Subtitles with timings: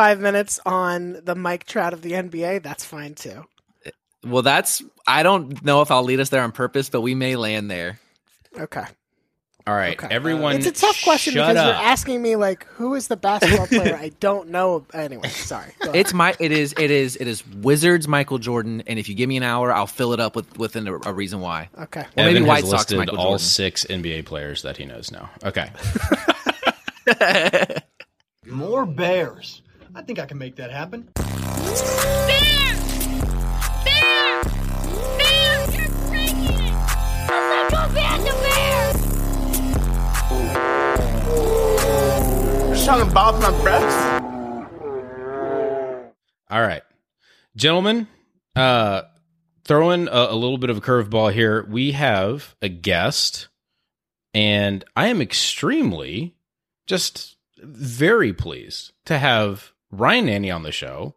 [0.00, 3.44] five minutes on the Mike Trout of the NBA, that's fine too.
[4.24, 7.36] Well, that's I don't know if I'll lead us there on purpose, but we may
[7.36, 7.98] land there.
[8.58, 8.84] Okay.
[9.66, 10.12] All right, Okay.
[10.12, 10.56] everyone.
[10.56, 11.66] It's a tough question because up.
[11.66, 14.86] you're asking me like who is the basketball player I don't know.
[14.94, 15.72] Anyway, sorry.
[15.92, 19.28] It's my it is it is it is Wizards Michael Jordan, and if you give
[19.28, 21.68] me an hour, I'll fill it up with within a, a reason why.
[21.78, 22.06] okay.
[22.16, 23.38] Well, maybe Evan White has Sox listed Michael all Jordan.
[23.40, 25.28] six NBA players that he knows now.
[25.44, 25.70] Okay.
[28.46, 29.60] More bears.
[29.94, 31.08] I think I can make that happen.
[42.76, 44.22] Something about my breath.
[46.50, 46.82] All right,
[47.56, 48.08] gentlemen.
[48.56, 49.02] Uh,
[49.64, 51.66] throwing a, a little bit of a curveball here.
[51.68, 53.48] We have a guest,
[54.34, 56.34] and I am extremely,
[56.86, 61.14] just very pleased to have Ryan Nanni on the show.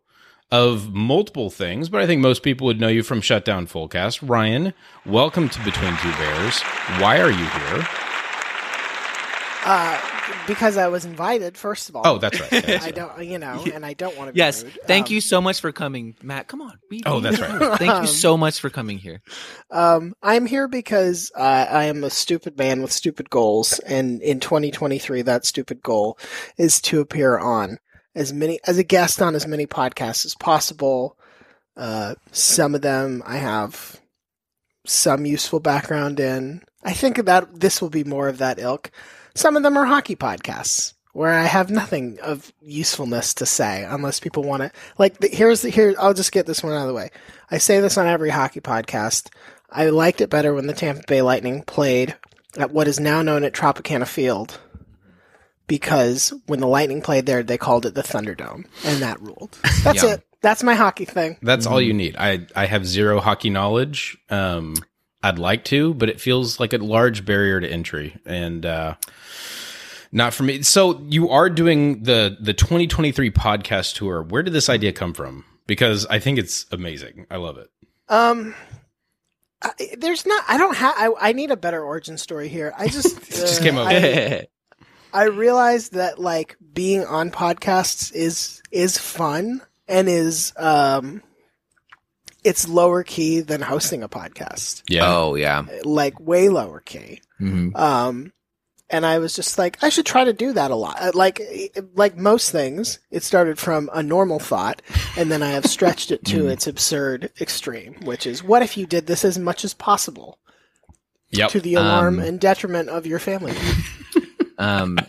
[0.51, 4.19] Of multiple things, but I think most people would know you from Shutdown Fullcast.
[4.21, 6.61] Ryan, welcome to Between Two Bears.
[6.99, 7.87] Why are you here?
[9.65, 9.99] Uh,
[10.45, 12.03] because I was invited, first of all.
[12.05, 12.49] Oh, that's right.
[12.51, 12.95] That's I right.
[12.95, 14.33] don't, you know, and I don't want to.
[14.33, 14.77] Be Yes, rude.
[14.85, 16.47] thank Um, you so much for coming, Matt.
[16.49, 16.77] Come on.
[16.87, 17.79] be- Oh, that's right.
[17.79, 19.23] Thank you so much for coming here.
[19.71, 24.39] Um, I'm here because uh, I am a stupid man with stupid goals, and in
[24.39, 26.19] 2023, that stupid goal
[26.59, 27.79] is to appear on
[28.15, 31.17] as many as a guest on as many podcasts as possible.
[31.75, 33.99] Uh, some of them I have
[34.85, 36.61] some useful background in.
[36.83, 38.91] I think that this will be more of that ilk.
[39.35, 44.19] Some of them are hockey podcasts where I have nothing of usefulness to say unless
[44.19, 44.71] people want to.
[44.97, 45.95] Like, the, here's the here.
[45.99, 47.11] I'll just get this one out of the way.
[47.49, 49.29] I say this on every hockey podcast.
[49.69, 52.15] I liked it better when the Tampa Bay Lightning played
[52.57, 54.59] at what is now known at Tropicana Field
[55.73, 59.57] because when the Lightning played there, they called it the Thunderdome, and that ruled.
[59.83, 60.13] That's Yeah.
[60.13, 60.23] it.
[60.43, 61.37] That's my hockey thing.
[61.41, 62.15] That's all you need.
[62.15, 64.15] I I have zero hockey knowledge.
[64.29, 64.75] Um,
[65.23, 68.93] I'd like to, but it feels like a large barrier to entry, and uh,
[70.11, 70.61] not for me.
[70.61, 74.21] So you are doing the the 2023 podcast tour.
[74.21, 75.43] Where did this idea come from?
[75.65, 77.25] Because I think it's amazing.
[77.31, 77.71] I love it.
[78.09, 78.53] Um,
[79.63, 80.43] I, there's not.
[80.47, 80.93] I don't have.
[80.95, 82.75] I, I need a better origin story here.
[82.77, 83.87] I just Just uh, came up.
[83.87, 84.45] I,
[85.13, 91.21] I realized that like being on podcasts is is fun and is um,
[92.43, 94.83] it's lower key than hosting a podcast.
[94.89, 95.03] Yeah.
[95.05, 95.65] Oh yeah.
[95.83, 97.21] like way lower key.
[97.39, 97.75] Mhm.
[97.77, 98.33] Um,
[98.89, 100.97] and I was just like, I should try to do that a lot.
[101.01, 101.41] Uh, Like,
[101.95, 104.81] like most things, it started from a normal thought,
[105.17, 108.85] and then I have stretched it to its absurd extreme, which is, what if you
[108.85, 110.37] did this as much as possible
[111.31, 111.49] Yep.
[111.51, 113.53] to the alarm Um, and detriment of your family?
[114.57, 114.99] Um,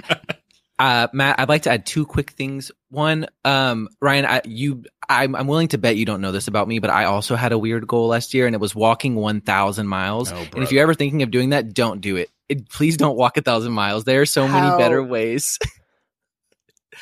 [0.79, 2.71] uh, Matt, I'd like to add two quick things.
[2.91, 6.67] One, um, Ryan, I, you, I'm, I'm willing to bet you don't know this about
[6.69, 9.87] me, but I also had a weird goal last year, and it was walking 1,000
[9.87, 10.33] miles.
[10.33, 12.31] Oh, and if you're ever thinking of doing that, don't do it.
[12.49, 14.05] it please don't walk a thousand miles.
[14.05, 15.59] There are so How- many better ways.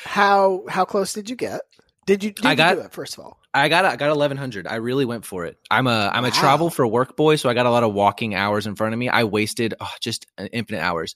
[0.05, 1.61] How how close did you get?
[2.07, 3.37] Did you did I you got- do it first of all?
[3.53, 4.65] I got I got eleven hundred.
[4.67, 5.57] I really went for it.
[5.69, 6.33] I'm a I'm a Wow.
[6.33, 8.99] travel for work boy, so I got a lot of walking hours in front of
[8.99, 9.09] me.
[9.09, 11.15] I wasted oh, just infinite hours.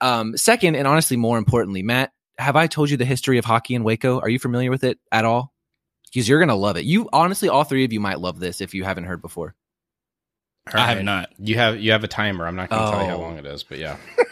[0.00, 3.74] Um, second, and honestly, more importantly, Matt, have I told you the history of hockey
[3.74, 4.20] in Waco?
[4.20, 5.52] Are you familiar with it at all?
[6.12, 6.84] Because you're gonna love it.
[6.84, 9.54] You honestly, all three of you might love this if you haven't heard before.
[10.74, 11.30] All I have not.
[11.38, 12.46] You have you have a timer.
[12.46, 13.20] I'm not going to tell you how Oh.
[13.20, 13.96] long it is, but yeah.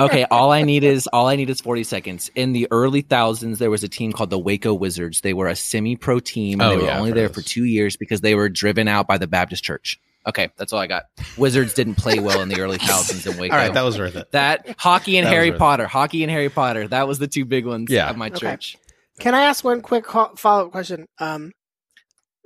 [0.00, 2.30] okay, all I need is all I need is 40 seconds.
[2.34, 5.20] In the early thousands, there was a team called the Waco Wizards.
[5.20, 6.60] They were a semi-pro team.
[6.60, 8.88] And Oh, they were yeah, only there of for two years because they were driven
[8.88, 10.00] out by the Baptist Church.
[10.26, 11.04] Okay, that's all I got.
[11.38, 13.54] Wizards didn't play well in the early thousands in Waco.
[13.54, 14.30] All right, that was worth it.
[14.32, 15.58] that hockey and That Harry worth it.
[15.60, 16.86] Potter, hockey and Harry Potter.
[16.88, 18.10] That was the two big ones Yeah.
[18.10, 18.38] of my Okay.
[18.38, 18.76] church.
[19.18, 21.06] Can I ask one quick follow up question?
[21.18, 21.52] Um,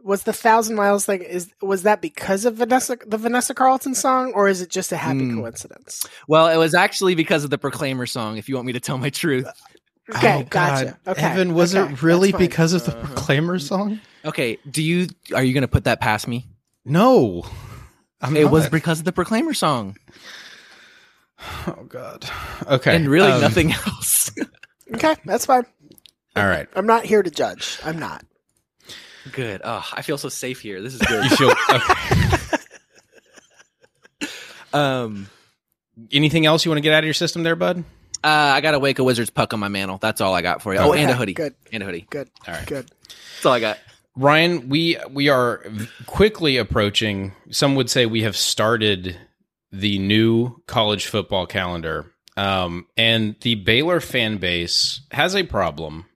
[0.04, 4.32] was the thousand miles thing is was that because of Vanessa the Vanessa Carlton song,
[4.34, 5.40] or is it just a happy Hmm.
[5.40, 6.06] coincidence?
[6.28, 8.36] Well, it was actually because of the Proclaimer song.
[8.36, 9.46] If you want me to tell my truth.
[10.14, 10.98] Okay, Oh, gotcha.
[11.06, 11.12] God.
[11.16, 14.00] Okay, Evan, was okay, it really because of the Proclaimer song?
[14.24, 16.46] Okay, do you are you going to put that past me?
[16.84, 17.46] No.
[18.20, 19.96] I'm It was because of the Proclaimer song,
[21.66, 22.28] Oh God.
[22.66, 22.94] Okay.
[22.94, 24.30] and really um, nothing else.
[24.94, 25.64] Okay, that's fine.
[26.36, 26.68] All right.
[26.74, 27.78] I'm not here to judge.
[27.84, 28.24] I'm not.
[29.32, 29.60] Good.
[29.64, 30.80] Oh, I feel so safe here.
[30.82, 31.24] This is good.
[31.24, 32.58] You feel okay.
[34.72, 35.28] um,
[36.10, 37.84] Anything else you want to get out of your system there, bud?
[38.24, 39.98] uh, I got to wake a Waco Wizards puck on my mantle.
[39.98, 40.80] That's all I got for you.
[40.80, 41.34] Oh, and a hoodie.
[41.34, 42.06] Good, And a hoodie.
[42.10, 42.66] good, All right.
[42.66, 42.86] good.
[43.08, 43.78] That's all I got.
[44.16, 45.64] Ryan, we we are
[46.06, 47.32] quickly approaching.
[47.50, 49.16] Some would say we have started
[49.72, 56.06] the new college football calendar, um, and the Baylor fan base has a problem.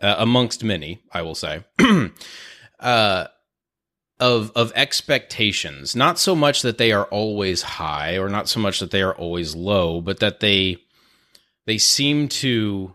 [0.00, 1.64] uh, amongst many, I will say,
[2.84, 3.28] uh,
[4.20, 5.96] of of expectations.
[5.96, 9.14] Not so much that they are always high, or not so much that they are
[9.14, 10.76] always low, but that they
[11.66, 12.92] they seem to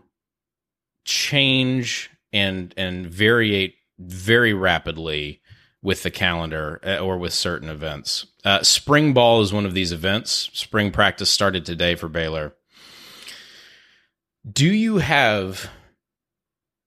[1.04, 5.40] change and and variate very rapidly
[5.82, 8.26] with the calendar uh, or with certain events.
[8.44, 10.50] Uh, spring ball is one of these events.
[10.52, 12.54] Spring practice started today for Baylor.
[14.50, 15.70] Do you have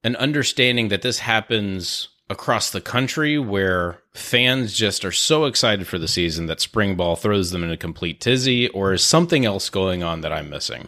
[0.03, 5.97] an understanding that this happens across the country where fans just are so excited for
[5.99, 9.69] the season that spring ball throws them in a complete tizzy, or is something else
[9.69, 10.87] going on that I'm missing?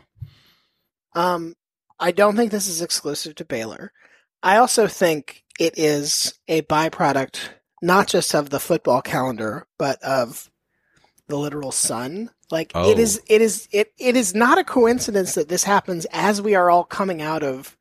[1.13, 1.55] Um,
[1.99, 3.91] I don't think this is exclusive to Baylor.
[4.43, 7.37] I also think it is a byproduct
[7.81, 10.49] not just of the football calendar, but of
[11.27, 12.31] the literal sun.
[12.51, 12.89] Like Oh.
[12.89, 16.55] it is it is it it is not a coincidence that this happens as we
[16.55, 17.75] are all coming out of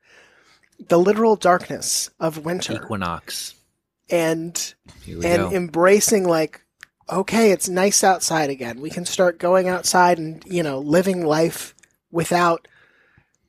[0.88, 3.54] the literal darkness of winter Equinox.
[4.10, 4.74] and
[5.06, 5.50] and go.
[5.50, 6.62] embracing like
[7.10, 11.74] okay it's nice outside again we can start going outside and you know living life
[12.10, 12.66] without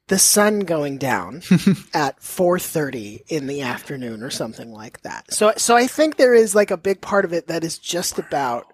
[0.08, 1.36] the sun going down
[1.94, 6.54] at 4:30 in the afternoon or something like that so so i think there is
[6.54, 8.72] like a big part of it that is just about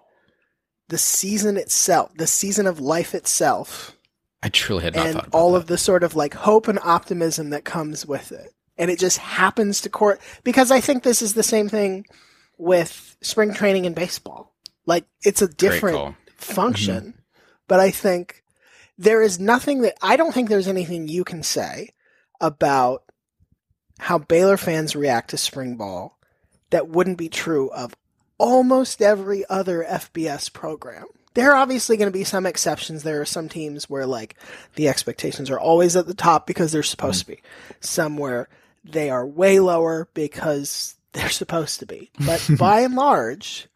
[0.88, 3.96] the season itself the season of life itself
[4.42, 5.58] I truly had not and thought about all that.
[5.58, 8.52] of the sort of like hope and optimism that comes with it.
[8.76, 12.06] And it just happens to court because I think this is the same thing
[12.58, 14.54] with spring training in baseball.
[14.86, 17.20] Like it's a different function, mm-hmm.
[17.68, 18.42] but I think
[18.98, 21.90] there is nothing that I don't think there's anything you can say
[22.40, 23.04] about
[23.98, 26.18] how Baylor fans react to spring ball
[26.70, 27.94] that wouldn't be true of
[28.38, 31.04] almost every other FBS program.
[31.34, 33.02] There are obviously going to be some exceptions.
[33.02, 34.36] There are some teams where like
[34.74, 37.42] the expectations are always at the top because they're supposed to be.
[37.80, 38.48] Some where
[38.84, 42.10] they are way lower because they're supposed to be.
[42.26, 43.68] But by and large,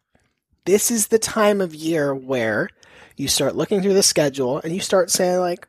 [0.65, 2.69] this is the time of year where
[3.15, 5.67] you start looking through the schedule and you start saying like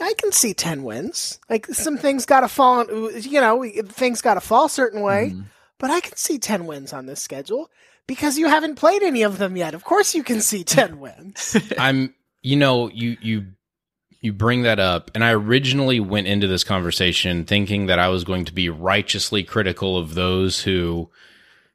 [0.00, 1.38] I can see 10 wins.
[1.50, 5.32] Like some things got to fall, you know, things got to fall a certain way,
[5.34, 5.44] Mhm.
[5.78, 7.70] but I can see 10 wins on this schedule
[8.10, 9.72] because you haven't played any of them yet.
[9.72, 11.56] Of course you can see 10 wins.
[11.78, 12.12] I'm
[12.42, 13.46] you know, you you
[14.20, 18.24] you bring that up and I originally went into this conversation thinking that I was
[18.24, 21.08] going to be righteously critical of those who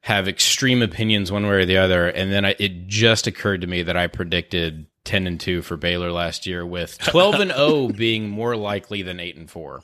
[0.02, 3.68] have extreme opinions one way or the other and then I, it just occurred to
[3.68, 7.88] me that I predicted 10 and 2 for Baylor last year with 12 and 0
[7.96, 9.84] being more likely than 8 and 4.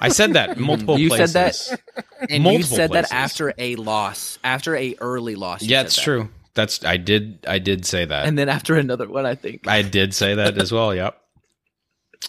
[0.00, 1.80] I said that in multiple You said that?
[2.28, 3.10] And you said places.
[3.10, 5.62] that after a loss, after a early loss.
[5.62, 6.02] Yeah, it's that.
[6.02, 6.28] true.
[6.54, 8.26] That's I did I did say that.
[8.26, 9.68] And then after another one, I think.
[9.68, 10.92] I did say that as well.
[10.94, 11.16] Yep.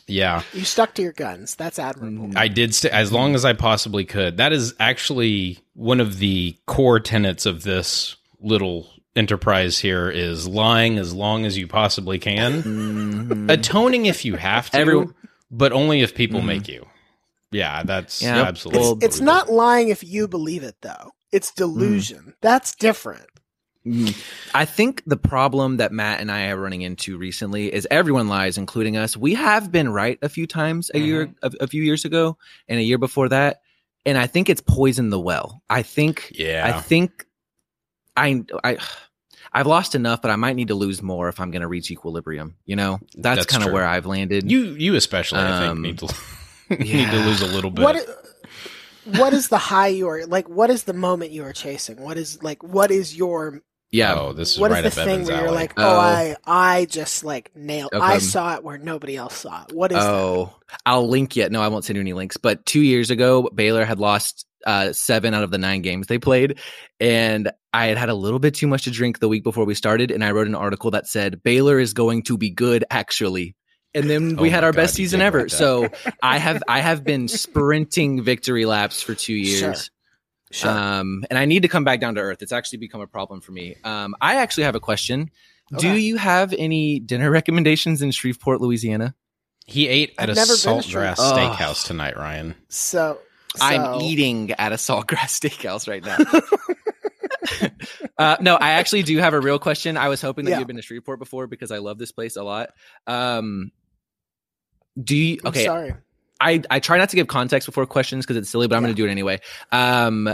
[0.08, 0.44] Yeah.
[0.54, 1.56] You stuck to your guns.
[1.56, 2.38] That's admirable.
[2.38, 4.38] I did stay as long as I possibly could.
[4.38, 10.98] That is actually one of the core tenets of this little enterprise here is lying
[10.98, 12.64] as long as you possibly can.
[12.64, 13.52] Mhm.
[13.52, 15.08] Atoning if you have to, Every-
[15.52, 16.46] but only if people Mhm.
[16.46, 16.86] make you.
[17.52, 18.44] Yeah, that's Yeah.
[18.44, 18.82] absolutely.
[18.82, 21.12] Well, It's not lying if you believe it, though.
[21.32, 22.36] It's delusion.
[22.42, 23.26] That's different.
[23.86, 24.16] Mm.
[24.54, 28.58] I think the problem that Matt and I are running into recently is everyone lies,
[28.58, 29.16] including us.
[29.18, 32.80] We have been right a few times a year, a, a few years ago, and
[32.80, 33.62] a year before that,
[34.06, 35.64] and I think it's poisoned the well.
[35.70, 36.64] I think, yeah.
[36.68, 37.26] I think,
[38.20, 38.78] I, I,
[39.54, 41.90] I've lost enough, but I might need to lose more if I'm going to reach
[41.92, 42.56] equilibrium.
[42.66, 44.50] You know, that's, That's kind of where I've landed.
[44.52, 46.08] you you especially I think Um, need to
[46.70, 47.84] need to lose a little bit.
[47.84, 48.08] What?
[49.06, 50.48] What is the high you are like?
[50.50, 52.00] What is the moment you are chasing?
[52.02, 52.62] What is like?
[52.62, 53.62] What is your?
[53.92, 55.84] yeah, oh, this is What is right the up thing Evan's where you're like, oh,
[55.96, 56.00] Oh.
[56.00, 57.92] I, I just like nailed.
[57.92, 58.06] Okay.
[58.06, 59.74] I saw it where nobody else saw it.
[59.74, 59.98] What is?
[59.98, 60.08] that?
[60.08, 60.54] Oh,
[60.86, 61.52] I'll link yet.
[61.52, 62.38] No, I won't send you any links.
[62.38, 66.18] But two years ago, Baylor had lost uh, seven out of the nine games they
[66.18, 66.60] played,
[67.00, 69.76] and I had had a little bit too much to drink the week before we
[69.76, 73.56] started, and I wrote an article that said Baylor is going to be good, actually.
[73.96, 75.40] And then we Oh had our God, best season ever.
[75.40, 75.58] write that.
[75.58, 75.90] So
[76.22, 79.90] I have I have been sprinting victory laps for two years.
[80.52, 80.70] Sure.
[80.72, 82.42] Um, and I need to come back down to earth.
[82.42, 83.76] It's actually become a problem for me.
[83.84, 85.30] Um, I actually have a question.
[85.78, 89.14] Do you have any dinner recommendations in Shreveport, Louisiana?
[89.68, 91.38] He ate at I've a never been to saltgrass Ugh.
[91.56, 92.56] steakhouse tonight, Ryan.
[92.70, 93.20] so,
[93.60, 96.18] I'm eating at a Saltgrass Steakhouse right now.
[98.18, 99.98] uh, no, I actually do have a real question.
[99.98, 100.60] I was hoping that Yeah.
[100.60, 102.70] you've been to Shreveport before because I love this place a lot.
[103.08, 103.72] Um,
[105.02, 105.40] do you?
[105.44, 105.94] I'm Okay, sorry.
[106.42, 108.88] I I try not to give context before questions because it's silly, but I'm Yeah.
[108.88, 109.40] going to do it anyway.
[109.72, 110.34] Um,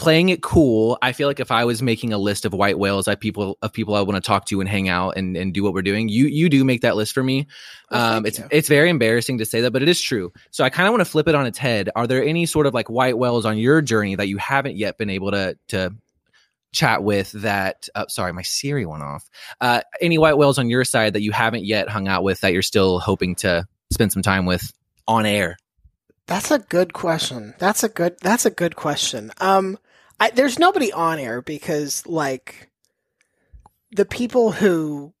[0.00, 0.96] playing it cool.
[1.02, 3.70] I feel like if I was making a list of white whales, I people of
[3.70, 6.08] people I want to talk to and hang out and, and do what we're doing.
[6.08, 7.46] You you do make that list for me.
[7.90, 8.48] Well, um, it's you.
[8.50, 10.32] it's very embarrassing to say that, but it is true.
[10.52, 11.90] So I kind of want to flip it on its head.
[11.94, 14.96] Are there any sort of like white whales on your journey that you haven't yet
[14.96, 15.94] been able to to
[16.72, 17.32] chat with?
[17.32, 19.28] That uh, sorry, my Siri went off.
[19.60, 22.54] Uh, any white whales on your side that you haven't yet hung out with that
[22.54, 24.72] you're still hoping to spend some time with
[25.06, 25.58] on air?
[26.26, 27.52] That's a good question.
[27.58, 28.16] That's a good.
[28.22, 29.30] That's a good question.
[29.40, 29.78] Um,
[30.20, 32.70] I, there's nobody on air because like
[33.92, 35.14] the people who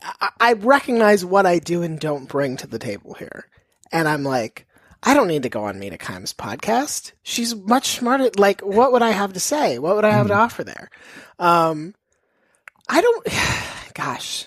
[0.00, 3.48] I, I recognize what I do and don't bring to the table here,
[3.90, 4.66] and I'm like,
[5.02, 7.12] I don't need to go on Mina Kimes' podcast.
[7.22, 8.30] She's much smarter.
[8.36, 9.78] Like, what would I have to say?
[9.78, 10.90] What would I have to offer there?
[11.38, 11.94] Um,
[12.88, 13.26] I don't.
[13.94, 14.46] Gosh.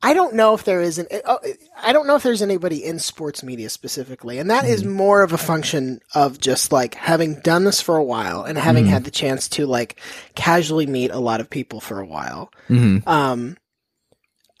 [0.00, 1.08] I don't know if there is an.
[1.24, 1.40] oh,
[1.82, 5.32] I don't know if there's anybody in sports media specifically, and that is more of
[5.32, 8.90] a function of just like having done this for a while and having Mhm.
[8.90, 10.00] had the chance to like
[10.36, 12.52] casually meet a lot of people for a while.
[12.68, 13.08] Mm-hmm.
[13.08, 13.56] Um,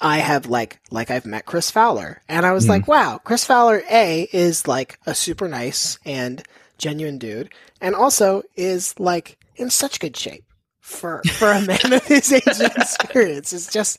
[0.00, 2.70] I have like like I've met Chris Fowler, and I was Mhm.
[2.70, 6.42] like, wow, Chris Fowler A is like a super nice and
[6.78, 10.44] genuine dude, and also is like in such good shape
[10.80, 13.52] for for a man of his age and experience.
[13.52, 13.98] It's just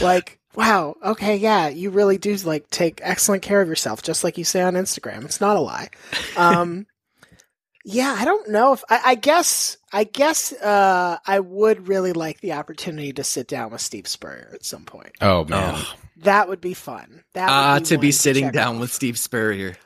[0.00, 4.38] like wow, okay, yeah, you really do like take excellent care of yourself, just like
[4.38, 5.24] you say on Instagram.
[5.24, 5.88] It's not a lie.
[6.36, 6.86] Um,
[7.84, 12.40] yeah, I don't know if I, I guess I guess uh, I would really like
[12.40, 15.12] the opportunity to sit down with Steve Spurrier at some point.
[15.20, 15.74] Oh man.
[15.76, 15.94] Oh.
[16.18, 17.24] That would be fun.
[17.32, 18.80] That would Ah, be to be sitting check down off.
[18.82, 19.76] with Steve Spurrier.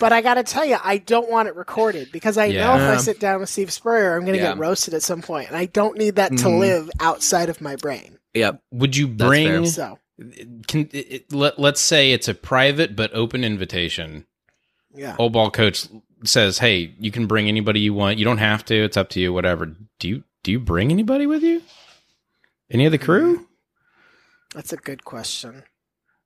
[0.00, 2.80] But I got to tell you, I don't want it recorded because I know if
[2.80, 4.48] I sit down with Steve Spurrier, I'm going to Yeah.
[4.52, 6.58] get roasted at some point, and I don't need that to Mhm.
[6.58, 8.18] live outside of my brain.
[8.32, 8.52] Yeah.
[8.72, 9.46] Would you That's bring?
[9.46, 9.66] fair.
[9.66, 14.26] So Can it, it- let let's say it's a private but open invitation.
[14.94, 15.88] yeah, Old ball coach
[16.24, 18.18] says, "Hey, you can bring anybody you want.
[18.18, 18.74] You don't have to.
[18.74, 19.32] It's up to you.
[19.32, 19.74] Whatever.
[19.98, 21.62] Do you do you bring anybody with you?
[22.70, 23.46] Any of the crew?
[24.54, 25.64] that's a good question.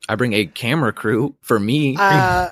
[0.09, 1.97] I bring a camera crew for me.
[1.99, 2.51] Uh,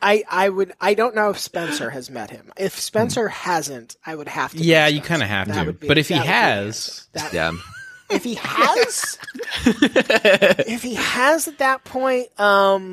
[0.00, 2.52] I I would I don't know if Spencer has met him.
[2.56, 4.58] If Spencer hasn't, I would have to.
[4.58, 5.72] Yeah, you kind of have That to.
[5.74, 7.08] be- but if he that would be the has.
[7.12, 7.52] That- yeah.
[8.10, 9.18] If he has,
[9.64, 12.92] if he has at that point, um,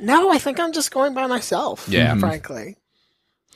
[0.00, 1.88] no, I think I'm just going by myself.
[1.88, 2.16] Yeah.
[2.18, 2.76] frankly,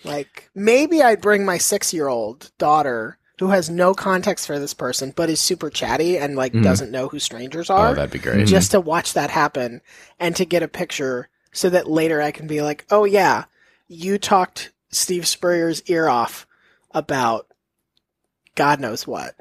[0.05, 4.73] like maybe I'd bring my six year old daughter who has no context for this
[4.73, 6.63] person, but is super chatty and like Mhm.
[6.63, 7.89] doesn't know who strangers are.
[7.89, 8.47] oh, are, that'd be great.
[8.47, 9.83] just to watch that happen
[10.19, 13.45] and to get a picture so that later I can be like, oh yeah,
[13.89, 16.47] you talked Steve Spurrier's ear off
[16.93, 17.47] about
[18.55, 19.35] God knows what.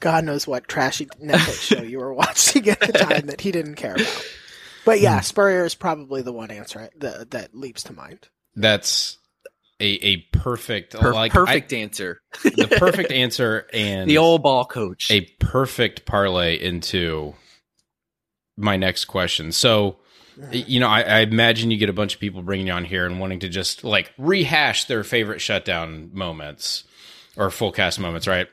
[0.00, 3.76] God knows what trashy Netflix show you were watching at the time that he didn't
[3.76, 4.26] care about.
[4.84, 5.04] But Hmm.
[5.04, 8.28] yeah, Spurrier is probably the one answer that, that leaps to mind.
[8.56, 9.18] That's
[9.78, 12.20] a a perfect Per- like perfect answer.
[12.42, 15.10] The perfect answer and The old ball coach.
[15.10, 17.34] a perfect parlay into
[18.56, 19.52] my next question.
[19.52, 19.96] So,
[20.50, 23.06] you know, I, I imagine you get a bunch of people bringing you on here
[23.06, 26.84] and wanting to just like rehash their favorite shutdown moments
[27.36, 28.48] or full cast moments, right?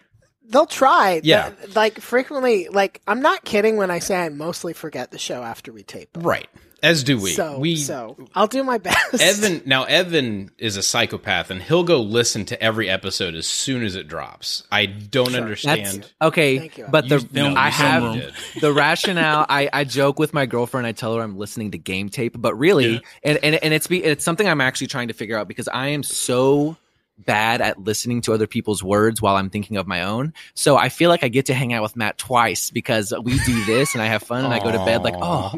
[0.50, 1.22] They'll try.
[1.24, 1.50] Yeah.
[1.50, 5.44] The- like frequently, like I'm not kidding when I say I mostly forget the show
[5.44, 6.10] after we tape.
[6.16, 6.20] it.
[6.22, 6.48] Right.
[6.84, 7.32] As do we.
[7.32, 9.20] So, we so I'll do my best.
[9.20, 13.84] Evan now Evan is a psychopath and he'll go listen to every episode as soon
[13.84, 14.62] as it drops.
[14.72, 15.42] I don't Sure.
[15.42, 16.04] understand.
[16.04, 16.86] That's okay, Thank you.
[16.88, 18.34] but the You- no, I have did.
[18.62, 19.48] the rationale.
[19.50, 20.86] I, I joke with my girlfriend.
[20.86, 23.00] I tell her I'm listening to game tape, but really, Yeah.
[23.24, 25.88] and, and and it's be it's something I'm actually trying to figure out because I
[25.88, 26.78] am so
[27.18, 30.34] bad at listening to other people's words while I'm thinking of my own.
[30.54, 33.66] So I feel like I get to hang out with Matt twice because we do
[33.66, 35.54] this and I have fun and I go to bed like, oh,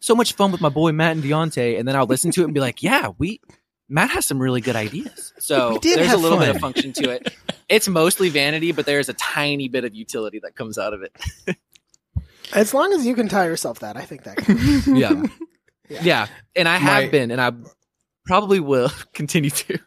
[0.00, 2.44] so much fun with my boy Matt and Deontay, and then I'll listen to it
[2.44, 3.40] and be like, yeah, we.
[3.92, 5.32] Matt has some really good ideas.
[5.40, 7.34] So there's a have little bit of function to it.
[7.68, 11.56] It's mostly vanity, but there's a tiny bit of utility that comes out of it.
[12.54, 14.36] as long as you can tell yourself that, I think that.
[14.36, 14.86] Counts.
[14.86, 15.22] Yeah.
[15.88, 16.02] Yeah.
[16.02, 16.26] yeah.
[16.54, 17.50] And I have My- been, and I
[18.26, 19.78] probably will continue to.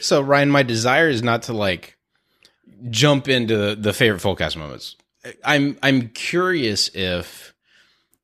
[0.00, 1.96] So Ryan, my desire is not to like
[2.90, 4.96] jump into the favorite full cast moments.
[5.44, 7.54] I'm I'm curious if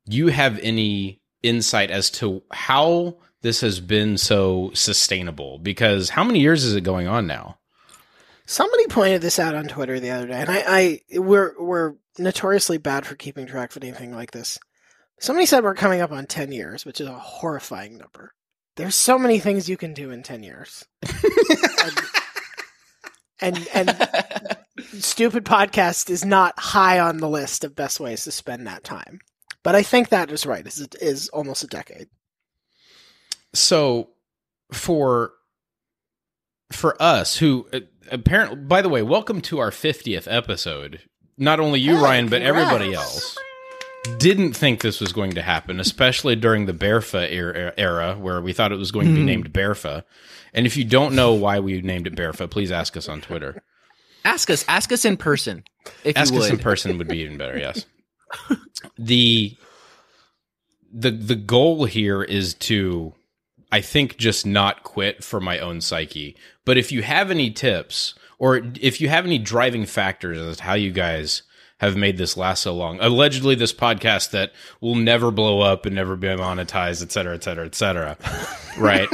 [0.05, 6.39] you have any insight as to how this has been so sustainable because how many
[6.41, 7.57] years is it going on now?
[8.45, 12.79] Somebody pointed this out on Twitter the other day, and I, I we're we're notoriously
[12.79, 14.57] bad for keeping track of anything like this.
[15.19, 18.33] Somebody said we're coming up on ten years, which is a horrifying number.
[18.79, 21.97] There's so many things you can do in ten years, and
[23.41, 24.57] and, and
[25.03, 29.19] stupid podcast is not high on the list of best ways to spend that time.
[29.63, 30.65] But I think that is right.
[30.65, 32.07] Is is almost a decade.
[33.53, 34.11] So
[34.71, 35.33] for
[36.71, 37.81] for us who uh,
[38.13, 41.01] apparently by the way welcome to our 50th episode
[41.35, 43.35] not only you ryan but everybody else
[44.17, 48.41] didn't think this was going to happen especially during the bearfa era, er, era where
[48.41, 49.25] we thought it was going to be hmm.
[49.25, 50.03] named bearfa
[50.53, 53.61] and if you don't know why we named it bearfa please ask us on twitter
[54.25, 54.65] Ask us.
[54.67, 55.63] Ask us in person.
[56.03, 57.85] If ask you us in person would be even better yes
[58.97, 59.57] the
[60.91, 63.13] the the goal here is to
[63.71, 68.13] i think just not quit for my own psyche but if you have any tips
[68.37, 71.43] or if you have any driving factors as to how you guys
[71.79, 75.95] have made this last so long allegedly this podcast that will never blow up and
[75.95, 78.17] never be monetized et cetera et cetera et cetera
[78.77, 79.07] right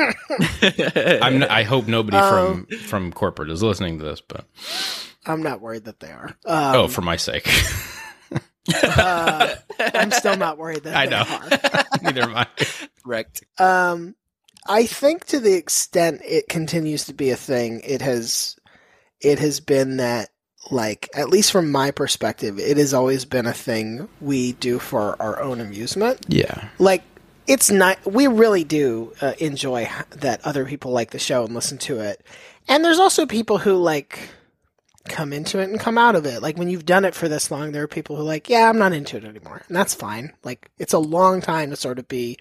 [1.24, 4.46] i'm i hope nobody Um, from from corporate is listening to this but
[5.28, 6.38] I'm not worried that they are.
[6.46, 7.48] Um, oh for my sake
[8.84, 11.86] uh, I'm still not worried that i they know are.
[12.04, 12.48] neither am i
[13.04, 13.44] Correct.
[13.60, 14.16] Um,
[14.68, 18.56] I think to the extent it continues to be a thing, it has,
[19.22, 20.30] it has been that,
[20.72, 25.22] like, at least from my perspective, it has always been a thing we do for
[25.22, 26.26] our own amusement.
[26.28, 27.04] yeah Like,
[27.48, 31.78] it's not, we really do uh, enjoy that other people like the show and listen
[31.80, 32.26] to it.
[32.68, 34.30] And there's also people who, like,
[35.08, 36.42] come into it and come out of it.
[36.42, 38.68] Like, when you've done it for this long, there are people who, are like, yeah,
[38.68, 39.62] I'm not into it anymore.
[39.68, 40.34] And that's fine.
[40.44, 42.40] Like, it's a long time to sort of be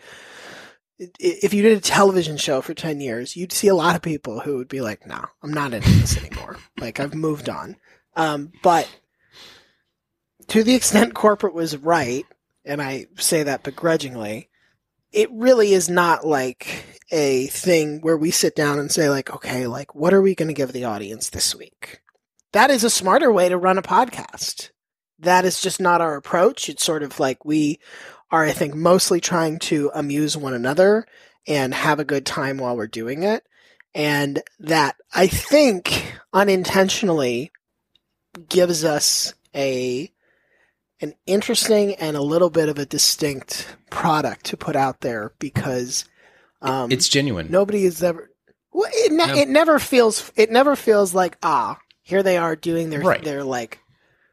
[0.99, 4.41] if you did a television show for 10 years, you'd see a lot of people
[4.41, 6.57] who would be like, no, I'm not into this anymore.
[6.81, 7.77] like, I've moved on.
[8.17, 8.89] Um, but
[10.49, 12.25] to the extent corporate was right,
[12.65, 14.49] and I say that begrudgingly,
[15.13, 19.67] it really is not like a thing where we sit down and say, like, okay,
[19.67, 22.01] like, what are we going to give the audience this week?
[22.53, 24.71] That is a smarter way to run a podcast.
[25.21, 26.69] That is just not our approach.
[26.69, 27.79] It's sort of like we
[28.31, 31.07] are, I think, mostly trying to amuse one another
[31.47, 33.45] and have a good time while we're doing it.
[33.95, 37.53] And that I think unintentionally
[38.49, 40.11] gives us a
[41.01, 46.05] an interesting and a little bit of a distinct product to put out there because
[46.63, 48.31] um, it's genuine nobody has ever.
[48.73, 49.35] Well, it, ne- No.
[49.35, 50.33] it never feels.
[50.37, 53.23] It never feels like ah, here they are doing their Right.
[53.23, 53.79] their like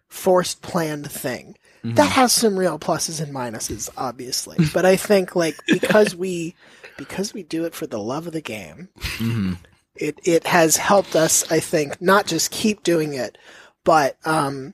[0.08, 1.56] forced planned thing.
[1.84, 1.96] Mhm.
[1.96, 4.58] That has some real pluses and minuses, obviously.
[4.74, 6.56] but I think like because we
[6.98, 9.58] because we do it for the love of the game, Mhm.
[9.96, 11.50] it it has helped us.
[11.52, 13.38] I think not just keep doing it,
[13.84, 14.74] but um,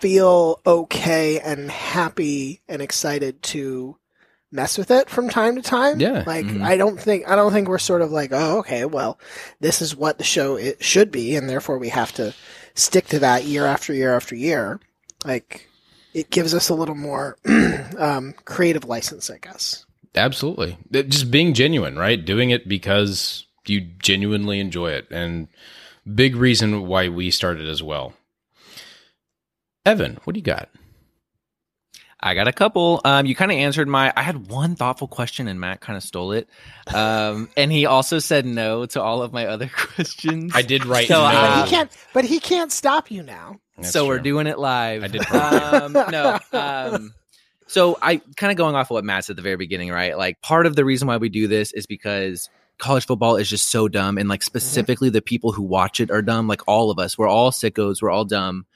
[0.00, 3.96] feel okay and happy and excited to
[4.50, 6.00] mess with it from time to time.
[6.00, 6.24] Yeah.
[6.26, 6.62] like Mhm.
[6.62, 9.18] I don't think I don't think we're sort of like oh okay well
[9.60, 12.34] this is what the show it should be and therefore we have to
[12.74, 14.80] stick to that year after year after year.
[15.24, 15.68] Like
[16.14, 17.36] it gives us a little more
[17.98, 19.84] um, creative license, I guess.
[20.14, 20.78] Absolutely.
[20.90, 22.24] Just being genuine, right?
[22.24, 25.06] Doing it because you genuinely enjoy it.
[25.10, 25.48] And
[26.14, 28.14] big reason why we started as well.
[29.84, 30.68] Evan, what do you got?
[32.20, 33.00] I got a couple.
[33.04, 34.12] Um, you kind of answered my.
[34.16, 36.48] I had one thoughtful question, and Matt kind of stole it.
[36.92, 40.52] Um, and he also said no to all of my other questions.
[40.54, 41.26] I did write So, no.
[41.26, 41.96] But uh, he can't.
[42.12, 43.60] But he can't stop you now.
[43.76, 45.04] That's so we're doing it live.
[45.04, 46.38] I did Um, no.
[46.52, 47.14] Um,
[47.68, 50.18] so I kind of going off of what Matt said at the very beginning, right?
[50.18, 53.68] Like part of the reason why we do this is because college football is just
[53.68, 56.48] so dumb, and like specifically the people who watch it are dumb.
[56.48, 58.00] Like all of us, we're all sickos.
[58.02, 58.66] We're all dumb.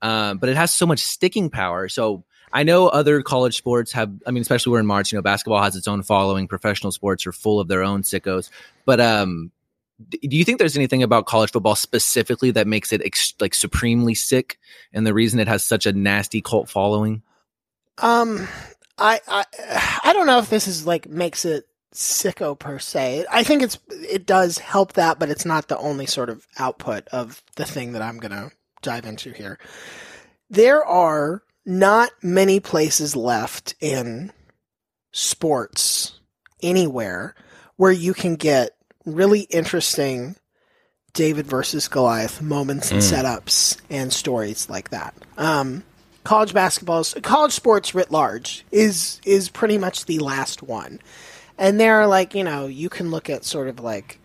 [0.00, 1.88] Um, but it has so much sticking power.
[1.88, 4.12] So I know other college sports have.
[4.26, 5.12] I mean, especially we're in March.
[5.12, 6.48] You know, basketball has its own following.
[6.48, 8.50] Professional sports are full of their own sickos.
[8.84, 9.52] But um,
[10.10, 14.14] do you think there's anything about college football specifically that makes it ex- like supremely
[14.14, 14.58] sick
[14.92, 17.22] and the reason it has such a nasty cult following
[17.98, 18.48] Um,
[18.98, 19.44] I, I,
[20.04, 23.26] I don't know if this is like makes it sicko per se.
[23.30, 27.06] I think it's it does help that, but it's not the only sort of output
[27.08, 28.50] of the thing that I'm gonna
[28.82, 29.58] dive into here.
[30.50, 34.32] There are not many places left in
[35.12, 36.18] sports
[36.62, 37.34] anywhere
[37.76, 38.70] where you can get
[39.04, 40.36] really interesting
[41.12, 43.12] David versus Goliath moments and Mm.
[43.12, 45.14] setups and stories like that.
[45.36, 45.84] Um,
[46.24, 51.00] college basketball, college sports writ large is is pretty much the last one,
[51.62, 54.18] and there are like you know you can look at sort of like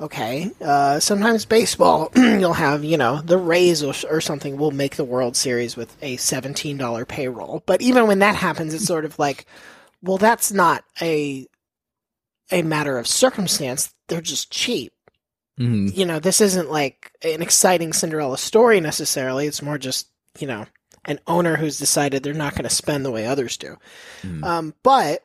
[0.00, 4.96] okay, uh, sometimes baseball you'll have you know the Rays or, or something will make
[4.96, 9.04] the World Series with a seventeen dollar payroll, but even when that happens, it's sort
[9.04, 9.44] of like
[10.00, 11.46] well that's not a
[12.50, 14.92] a matter of circumstance; they're just cheap
[15.60, 15.88] mm-hmm.
[15.98, 19.46] you know, this isn't like an exciting Cinderella story necessarily.
[19.46, 20.66] It's more just, you know,
[21.04, 23.76] an owner who's decided they're not going to spend the way others do.
[24.22, 24.44] Mhm.
[24.44, 25.22] Um, but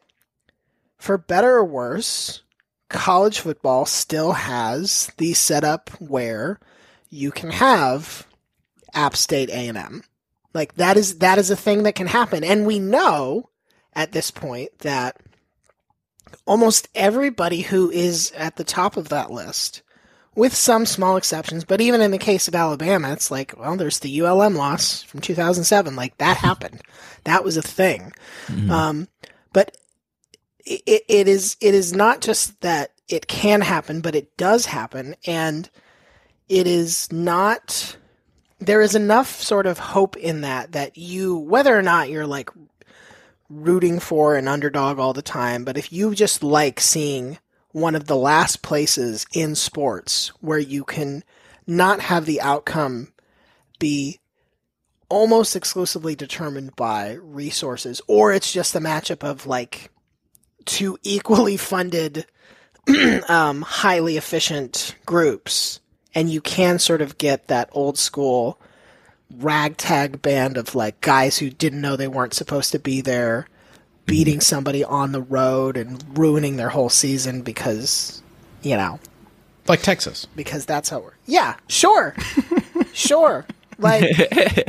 [1.06, 2.41] for better or worse,
[2.89, 6.60] college football still has the setup where
[7.12, 8.26] you can have
[8.96, 10.04] App State A&M.
[10.56, 13.50] Like that is that is a thing that can happen and we know
[13.94, 15.22] at this point that
[16.48, 19.84] almost everybody who is at the top of that list
[20.34, 24.00] with some small exceptions, but even in the case of Alabama, it's like, well, there's
[24.00, 25.96] the ULM loss from 2007.
[25.96, 26.82] Like that happened.
[27.26, 28.12] That was a thing.
[28.48, 28.70] Mhm.
[28.70, 29.08] Um,
[29.54, 29.78] but
[30.65, 35.15] it, it is it is not just that it can happen, but it does happen,
[35.25, 35.69] and
[36.49, 37.97] it is not.
[38.60, 42.49] There is enough sort of hope in that that you, whether or not you're like
[43.49, 47.38] rooting for an underdog all the time, but if you just like seeing
[47.71, 51.23] one of the last places in sports where you can
[51.67, 53.12] not have the outcome
[53.80, 54.19] be
[55.10, 59.91] almost exclusively determined by resources, or it's just a matchup of like
[60.65, 62.25] two equally funded,
[63.30, 65.80] um, highly efficient groups,
[66.13, 68.60] and you can sort of get that old school
[69.38, 73.47] ragtag band of like guys who didn't know they weren't supposed to be there
[74.06, 78.21] beating somebody on the road and ruining their whole season because
[78.62, 78.99] you know.
[79.67, 80.28] Like Texas.
[80.36, 82.15] because that's how we're yeah sure.
[82.93, 83.45] Sure.
[83.78, 84.67] Like th-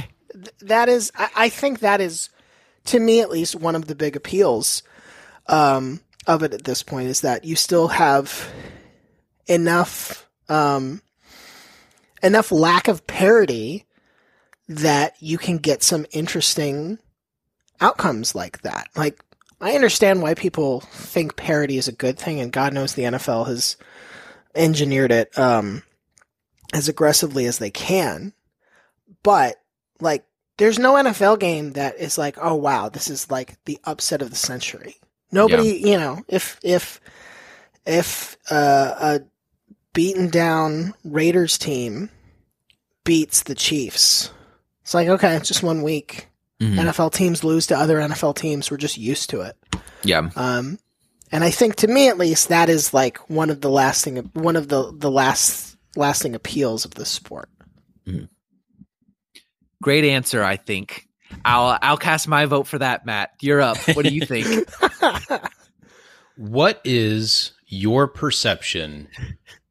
[0.62, 2.28] that is I, I think that is
[2.86, 4.82] to me at least one of the big appeals
[5.48, 8.52] um, of it at this point is that you still have
[9.46, 11.02] enough um,
[12.22, 13.84] enough lack of parity
[14.68, 16.98] that you can get some interesting
[17.80, 19.22] outcomes like that like
[19.60, 23.46] i understand why people think parity is a good thing and god knows the nfl
[23.46, 23.76] has
[24.56, 25.82] engineered it um,
[26.72, 28.32] as aggressively as they can.
[29.22, 29.56] But
[30.00, 30.24] like,
[30.58, 34.30] there's no NFL game that is like, oh wow, this is like the upset of
[34.30, 34.96] the century.
[35.32, 37.00] Nobody, you know, if if
[37.84, 39.20] if uh, a
[39.92, 42.10] beaten down Raiders team
[43.04, 44.30] beats the Chiefs,
[44.82, 46.28] it's like okay, it's just one week.
[46.60, 46.76] Mhm.
[46.76, 48.70] NFL teams lose to other NFL teams.
[48.70, 49.56] We're just used to it.
[50.04, 50.30] Yeah.
[50.36, 50.78] Um,
[51.30, 54.56] and I think to me at least that is like one of the lasting one
[54.56, 57.50] of the the last lasting appeals of the sport.
[59.82, 61.06] Great answer, I think.
[61.46, 63.30] I'll I'll cast my vote for that, Matt.
[63.40, 63.78] You're up.
[63.94, 64.68] What do you think?
[66.36, 69.08] What is your perception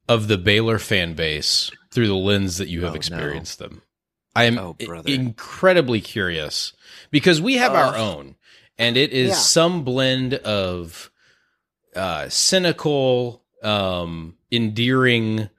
[0.09, 2.97] of the Baylor fan base through the lens that you have Oh, no.
[2.97, 3.83] experienced them?
[4.35, 5.11] I am Oh, brother.
[5.11, 6.73] incredibly curious
[7.11, 8.35] because we have our own,
[8.79, 9.35] and it is Yeah.
[9.35, 11.11] some blend of
[11.95, 15.49] uh, cynical, um, endearing,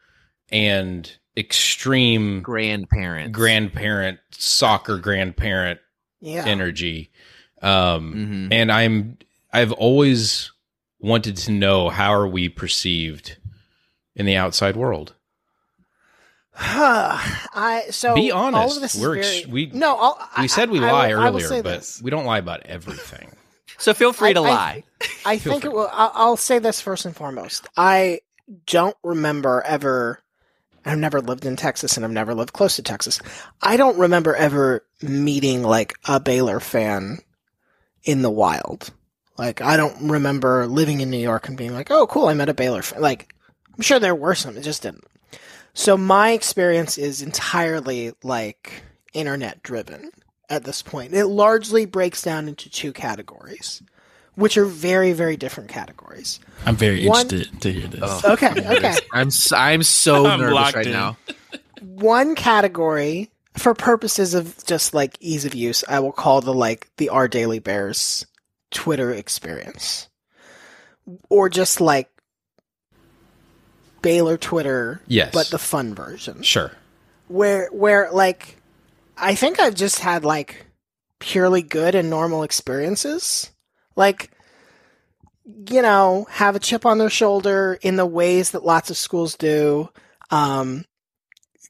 [0.51, 5.79] and extreme grandparent, grandparent, soccer grandparent
[6.27, 6.45] yeah.
[6.47, 7.11] energy.
[7.63, 8.55] Um, Mhm.
[8.55, 9.19] and I'm
[9.53, 10.53] I've always
[11.01, 13.37] wanted to know how are we perceived
[14.15, 15.15] in the outside world.
[16.59, 18.77] I so Be All honest.
[18.77, 19.97] of this is We're very, ex- we- no.
[19.97, 22.01] I'll, We I- said we I- I lie I earlier, say but this.
[22.03, 23.31] we don't lie about everything.
[23.79, 24.85] So feel free to I- I- lie.
[25.27, 25.73] I Feel think free.
[25.83, 25.89] it.
[25.93, 27.69] I'll, I'll say this first and foremost.
[27.77, 28.21] I
[28.65, 30.23] don't remember ever.
[30.87, 33.21] I've never lived in Texas, and I've never lived close to Texas.
[33.61, 37.19] I don't remember ever meeting like a Baylor fan
[38.05, 38.91] in the wild.
[39.37, 42.49] Like I don't remember living in New York and being like, "Oh, cool, I met
[42.49, 43.35] a Baylor fan." Like
[43.75, 45.05] I'm sure there were some, it just didn't.
[45.75, 50.11] So my experience is entirely like internet driven
[50.49, 51.13] at this point.
[51.13, 53.83] It largely breaks down into two categories,
[54.37, 56.39] which are very, very different categories.
[56.65, 58.01] I'm very One- interested to hear this.
[58.25, 58.33] Oh.
[58.35, 58.95] Okay, okay.
[59.13, 60.93] I'm s- I'm so I'm nervous right in.
[60.93, 61.17] now.
[61.83, 66.89] One category, for purposes of just like ease of use, I will call the like
[66.99, 68.25] the Our Daily Bears
[68.71, 70.09] Twitter experience,
[71.31, 72.09] or just like
[74.03, 75.31] Baylor Twitter, Yes.
[75.33, 76.43] but the fun version.
[76.43, 76.73] Sure.
[77.29, 78.57] where where like
[79.17, 80.67] I think I've just had like
[81.19, 83.51] purely good and normal experiences.
[83.97, 84.31] Like
[85.71, 89.37] you know, have a chip on their shoulder in the ways that lots of schools
[89.37, 89.89] do.
[90.31, 90.85] Um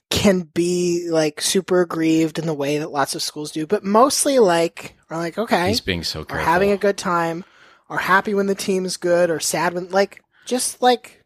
[0.09, 4.39] can be like super aggrieved in the way that lots of schools do, but mostly
[4.39, 6.45] like are like okay, He's being so are careful.
[6.45, 7.45] having a good time,
[7.91, 11.23] are happy when the team's good, or sad when like just like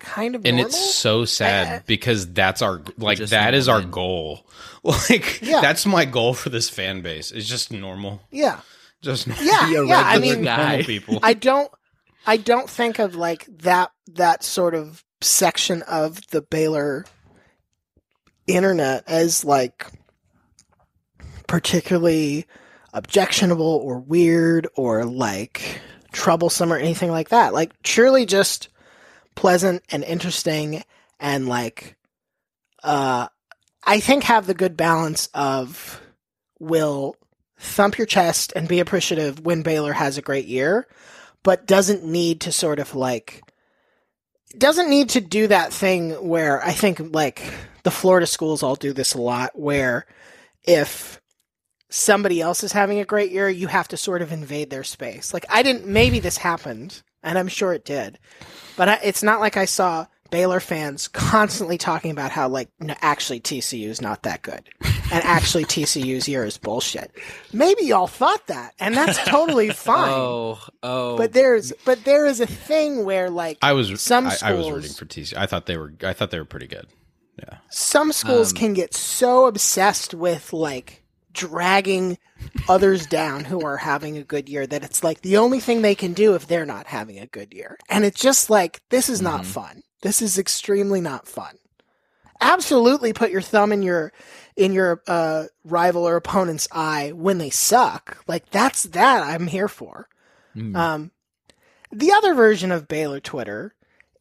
[0.00, 0.66] kind of and normal.
[0.74, 4.46] it's so sad I- I- because that's our like that is our goal.
[4.82, 5.60] Like Yeah.
[5.60, 7.30] that's my goal for this fan base.
[7.32, 8.22] It's just normal.
[8.30, 8.60] yeah.
[9.02, 9.44] Just normal.
[9.44, 10.02] Yeah, Be a yeah.
[10.04, 10.82] I regular mean, guy.
[10.82, 11.18] people.
[11.22, 11.70] I don't
[12.26, 17.04] I don't think of like that that sort of section of the Baylor
[18.46, 19.86] internet as like
[21.46, 22.46] particularly
[22.92, 25.80] objectionable or weird or like
[26.12, 27.52] troublesome or anything like that.
[27.52, 28.68] Like surely just
[29.34, 30.82] pleasant and interesting
[31.18, 31.96] and like
[32.82, 33.28] uh
[33.84, 36.00] I think have the good balance of
[36.58, 37.16] will
[37.60, 40.88] thump your chest and be appreciative when Baylor has a great year,
[41.42, 43.42] but doesn't need to sort of like
[44.58, 47.42] doesn't need to do that thing where I think like
[47.84, 50.06] the Florida schools all do this a lot where
[50.64, 51.20] if
[51.88, 55.32] somebody else is having a great year, you have to sort of invade their space.
[55.32, 58.18] Like I didn't maybe this happened and I'm sure it did.
[58.76, 62.94] But I, it's not like I saw Baylor fans constantly talking about how like no,
[63.00, 64.68] actually TCU is not that good,
[65.10, 67.10] and actually TCU's year is bullshit.
[67.52, 70.10] Maybe y'all thought that, and that's totally fine.
[70.10, 71.16] Oh, oh.
[71.16, 74.70] But there's but there is a thing where like I was Some I, I was
[74.70, 75.36] rooting for TCU.
[75.36, 76.86] I thought they were I thought they were pretty good.
[77.38, 77.58] Yeah.
[77.70, 82.18] some schools Um, can get so obsessed with like dragging
[82.68, 85.94] others down who are having a good year that it's like the only thing they
[85.94, 87.78] can do if they're not having a good year.
[87.88, 89.46] And it's just like this is not Mhm.
[89.46, 89.82] fun.
[90.02, 91.54] This is extremely not fun.
[92.42, 94.12] Absolutely put your thumb in your
[94.60, 98.22] in your uh, rival or opponent's eye when they suck.
[98.28, 100.06] Like that's that I'm here for.
[100.54, 100.76] Mm.
[100.76, 101.10] Um,
[101.90, 103.74] the other version of Baylor Twitter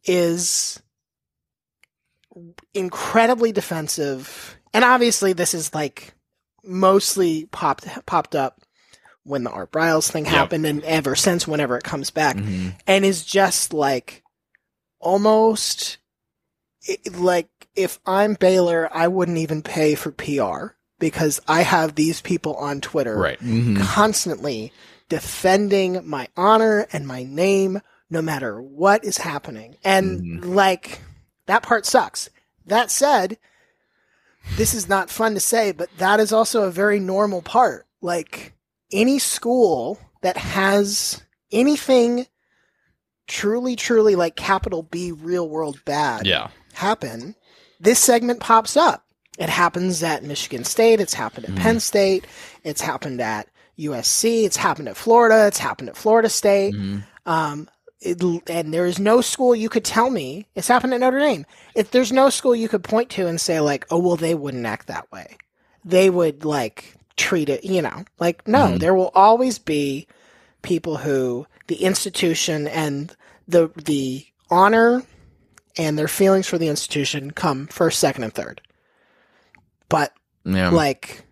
[0.05, 0.81] is
[2.73, 6.13] incredibly defensive, and obviously this is like
[6.63, 8.61] mostly popped popped up
[9.23, 10.33] when the Art Briles thing Yep.
[10.33, 12.79] happened, and ever since whenever it comes back, Mhm.
[12.87, 14.23] and is just like
[15.01, 15.97] almost
[16.87, 22.21] it, like if I'm Baylor, I wouldn't even pay for PR because I have these
[22.21, 23.39] people on Twitter Right.
[23.39, 23.79] Mhm.
[23.81, 24.73] constantly
[25.07, 29.75] defending my honor and my name no matter what is happening.
[29.83, 30.55] And Mhm.
[30.55, 31.01] like
[31.45, 32.29] that part sucks.
[32.65, 33.37] That said,
[34.57, 37.85] this is not fun to say, but that is also a very normal part.
[38.01, 38.53] Like
[38.91, 42.27] any school that has anything
[43.27, 46.49] truly, truly like capital B real world bad Yeah.
[46.73, 47.35] happen,
[47.79, 49.05] this segment pops up.
[49.37, 50.99] It happens at Michigan State.
[50.99, 52.25] It's happened at Penn State.
[52.63, 54.43] It's happened at USC.
[54.43, 55.47] It's happened at Florida.
[55.47, 56.73] It's happened at Florida State.
[56.75, 57.03] Mhm.
[57.25, 57.69] Um,
[58.01, 61.45] it, and there is no school you could tell me it's happened at Notre Dame.
[61.75, 64.65] If there's no school you could point to and say like, oh well, they wouldn't
[64.65, 65.37] act that way.
[65.85, 68.67] They would like treat it, you know, like no.
[68.67, 68.79] Mhm.
[68.79, 70.07] There will always be
[70.61, 73.15] people who the institution and
[73.47, 75.03] the the honor
[75.79, 78.61] and their feelings for the institution come first, second, and third.
[79.87, 80.13] But
[80.43, 80.69] Yeah.
[80.69, 81.23] like,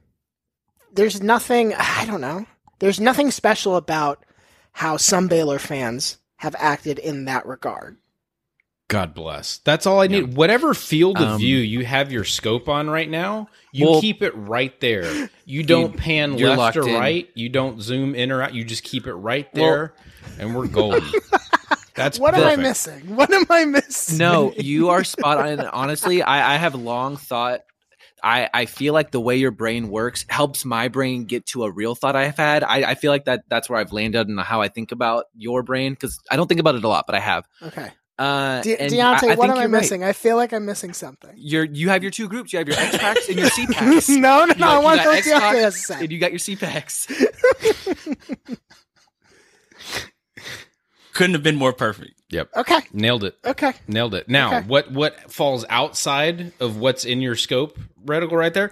[0.93, 1.73] there's nothing.
[1.75, 2.45] I don't know.
[2.79, 4.23] There's nothing special about
[4.71, 7.97] how some Baylor fans have acted in that regard.
[8.87, 9.57] God bless.
[9.65, 10.35] That's all I need.
[10.37, 14.23] Whatever field of Um, view you have your scope on right now, you Well- keep
[14.23, 15.29] it right there.
[15.49, 16.93] You don't pan you're left or in.
[16.95, 17.29] right.
[17.33, 18.53] You don't zoom in or out.
[18.53, 19.93] You just keep it right Well- there,
[20.39, 21.03] and we're golden.
[21.97, 22.53] That's What perfect.
[22.53, 23.01] am I missing?
[23.17, 24.17] What am I missing?
[24.19, 25.47] No, you are spot on.
[25.47, 27.61] And honestly, I, I have long thought.
[28.23, 31.71] I, I feel like the way your brain works helps my brain get to a
[31.71, 32.63] real thought I've had.
[32.63, 35.61] I, I feel like that that's where I've landed and how I think about your
[35.61, 37.45] brain because I don't think about it a lot, but I have.
[37.61, 39.81] Okay, Uh, De- Deontay, I, I what am I you're right.
[39.81, 40.03] missing?
[40.03, 41.29] I feel like I'm missing something.
[41.35, 42.51] You're you have your two groups.
[42.53, 44.09] You have your X packs and your C packs.
[44.09, 44.67] no, no, You no.
[44.67, 45.99] I want you to got know Deontay has to say.
[45.99, 47.07] and you got your C packs.
[51.17, 52.11] Couldn't have been more perfect.
[52.29, 53.37] Yep, Okay, nailed it.
[53.45, 53.73] okay.
[53.87, 54.27] Nailed it.
[54.29, 54.67] Now, Okay.
[54.67, 58.71] what what falls outside of what's in your scope, reticle right there?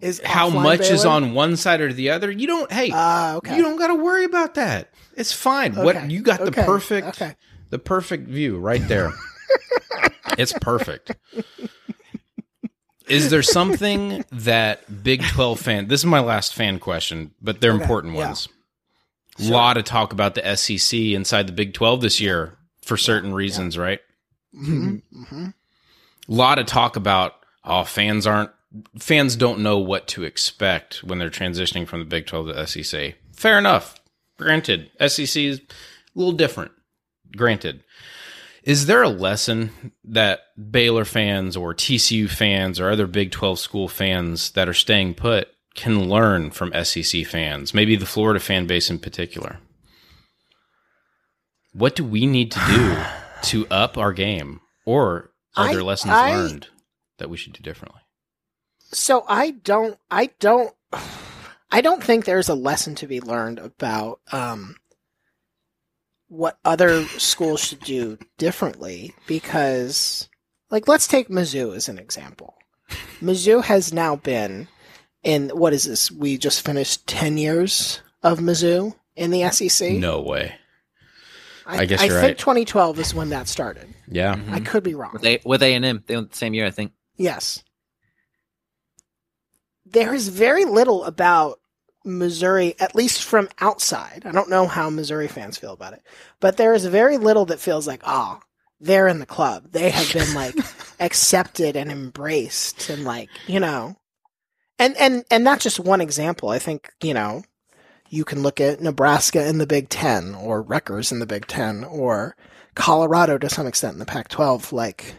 [0.00, 2.30] Is How offline much is on one side or the other?
[2.30, 2.70] You don't.
[2.70, 3.56] Hey, Ah, okay.
[3.56, 4.90] you don't got to worry about that.
[5.16, 5.72] It's fine.
[5.72, 5.82] Okay.
[5.82, 7.34] What you got the perfect Okay.
[7.70, 9.12] the perfect view right there.
[10.38, 11.12] it's perfect.
[13.08, 17.72] Is there something that Big 12 fan This is my last fan question, but they're
[17.72, 18.20] Okay, important yeah.
[19.38, 19.50] Ones.
[19.50, 23.32] A lot of talk about the SEC inside the Big 12 this year for certain
[23.34, 24.00] reasons, right?
[24.54, 24.96] hmm
[25.28, 25.46] hmm
[26.28, 28.50] A lot of talk about oh fans aren't
[28.98, 33.14] fans don't know what to expect when they're transitioning from the Big 12 to SEC.
[33.34, 34.00] Fair enough.
[34.38, 35.62] Granted, SEC is a
[36.14, 36.72] little different.
[37.36, 37.82] Granted.
[38.62, 40.40] Is there a lesson that
[40.70, 45.48] Baylor fans or TCU fans or other Big 12 school fans that are staying put
[45.74, 49.58] can learn from SEC fans, maybe the Florida fan base in particular?
[51.72, 52.96] What do we need to do
[53.48, 54.60] to up our game?
[54.84, 56.68] Or are I- there lessons I- learned
[57.18, 58.00] that we should do differently?
[58.92, 60.74] So I don't, I don't,
[61.70, 64.76] I don't think there's a lesson to be learned about um,
[66.28, 70.28] what other schools should do differently because,
[70.70, 72.54] like, let's take Mizzou as an example.
[73.22, 74.68] Mizzou has now been
[75.22, 76.10] in what is this?
[76.10, 79.92] We just finished ten years of Mizzou in the SEC.
[79.92, 80.54] No way.
[81.66, 82.38] I guess I you're think right.
[82.38, 83.86] 2012 is when that started.
[84.08, 84.38] Yeah.
[84.50, 85.12] I could be wrong.
[85.12, 86.02] with a with A and M.
[86.06, 86.92] They went the same year, I think.
[87.16, 87.62] Yes.
[89.86, 91.60] There is very little about
[92.04, 94.22] Missouri, at least from outside.
[94.24, 96.02] I don't know how Missouri fans feel about it,
[96.40, 98.40] but there is very little that feels like, ah,
[98.80, 99.70] they're in the club.
[99.70, 100.54] They have been like
[101.00, 103.96] accepted and embraced and like, you know.
[104.82, 106.48] And and and that's just one example.
[106.48, 107.44] I think, you know,
[108.08, 111.84] you can look at Nebraska in the Big 10 or Rutgers in the Big 10
[111.84, 112.34] or
[112.74, 115.14] Colorado to some extent in the Pac 12 like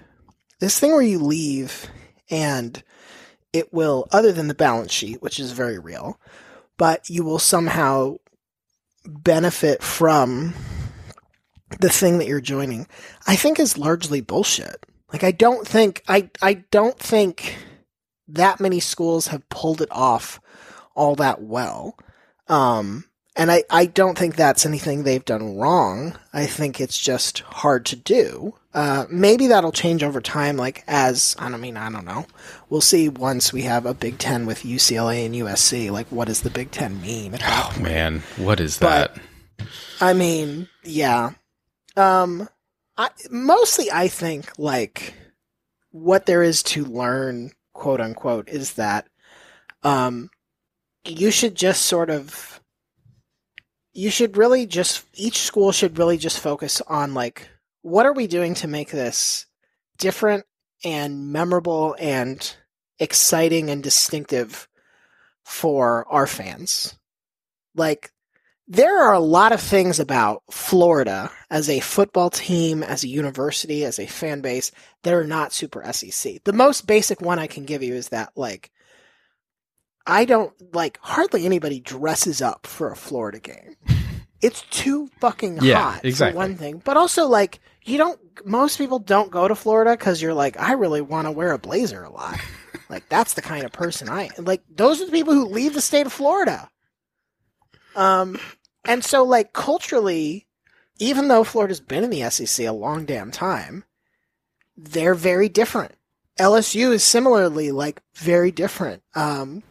[0.59, 1.87] this thing where you leave
[2.29, 2.83] and
[3.53, 6.19] it will other than the balance sheet which is very real
[6.77, 8.17] but you will somehow
[9.05, 10.53] benefit from
[11.79, 12.87] the thing that you're joining
[13.27, 17.55] i think is largely bullshit like i don't think i i don't think
[18.27, 20.39] that many schools have pulled it off
[20.95, 21.97] all that well
[22.47, 23.03] um
[23.35, 26.15] and I, I don't think that's anything they've done wrong.
[26.33, 28.53] I think it's just hard to do.
[28.75, 32.27] Uh, maybe that'll change over time, like as, I don't mean, I don't know.
[32.69, 35.89] We'll see once we have a Big Ten with UCLA and USC.
[35.89, 37.35] Like, what does the Big Ten mean?
[37.41, 39.15] Oh man, what is But-
[39.57, 39.67] that?
[39.99, 41.31] I mean, yeah.
[41.97, 42.47] Um,
[42.99, 45.15] I, mostly I think, like,
[45.89, 47.49] what there is to learn,
[47.83, 49.07] quote unquote, is that,
[49.83, 50.29] um,
[51.05, 52.61] you should just sort of
[53.91, 57.49] you should really just each school should really just focus on like
[57.81, 59.45] what are we doing to make this
[59.97, 60.45] different
[60.85, 62.55] and memorable and
[62.99, 64.69] exciting and distinctive
[65.43, 66.97] for our fans?
[67.75, 68.12] Like
[68.67, 73.83] there are a lot of things about Florida as a football team, as a university,
[73.83, 74.71] as a fan base
[75.03, 76.43] that are not super SEC.
[76.43, 78.71] The most basic one I can give you is that like
[80.05, 83.75] I don't like hardly anybody dresses up for a Florida game.
[84.41, 86.33] It's too fucking Yeah, hot exactly.
[86.33, 88.19] for one thing, but also like you don't.
[88.45, 91.57] Most people don't go to Florida because you're like, I really want to wear a
[91.57, 92.37] blazer a lot.
[92.89, 94.29] like that's the kind of person I.
[94.37, 96.69] Like those are the people who leave the state of Florida.
[97.95, 98.39] Um,
[98.85, 100.47] and so like culturally,
[100.99, 103.83] even though Florida's been in the SEC a long damn time,
[104.75, 105.93] they're very different.
[106.39, 109.03] LSU is similarly like very different.
[109.15, 109.63] Um,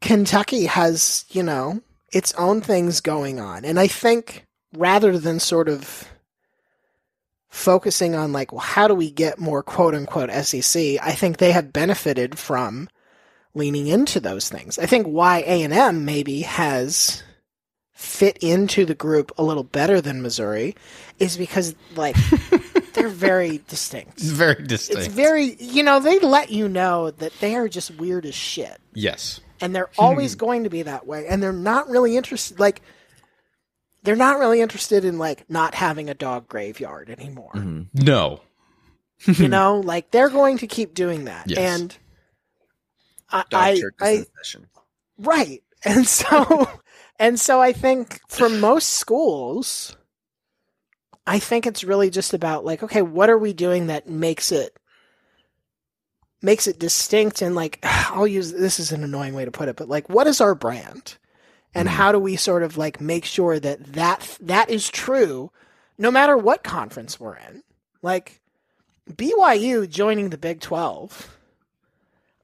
[0.00, 1.80] Kentucky has, you know,
[2.12, 3.64] its own things going on.
[3.64, 6.08] And I think rather than sort of
[7.48, 11.52] focusing on like, well, how do we get more quote unquote SEC, I think they
[11.52, 12.88] have benefited from
[13.54, 14.78] leaning into those things.
[14.78, 17.22] I think why A&M maybe has
[17.92, 20.74] fit into the group a little better than Missouri
[21.18, 22.16] is because like
[22.94, 24.14] they're very distinct.
[24.14, 25.06] It's very distinct.
[25.06, 28.78] It's very, you know, they let you know that they are just weird as shit
[28.94, 29.40] yes.
[29.60, 32.82] and they're always going to be that way and they're not really interested like
[34.02, 38.04] they're not really interested in like not having a dog graveyard anymore Mm-hmm.
[38.04, 38.40] No.
[39.26, 41.58] you know like they're going to keep doing that Yes.
[41.58, 41.96] and
[43.32, 44.24] i I, I
[45.18, 45.62] right.
[45.84, 46.68] And so
[47.18, 49.96] and so i think for most schools
[51.26, 54.78] i think it's really just about like okay what are we doing that makes it
[56.40, 59.74] makes it distinct and like i'll use this is an annoying way to put it
[59.74, 61.18] but like what is our brand?
[61.74, 65.50] And how do we sort of like make sure that that that is true
[65.98, 67.62] no matter what conference we're in?
[68.02, 68.40] Like
[69.10, 71.34] BYU joining the Big 12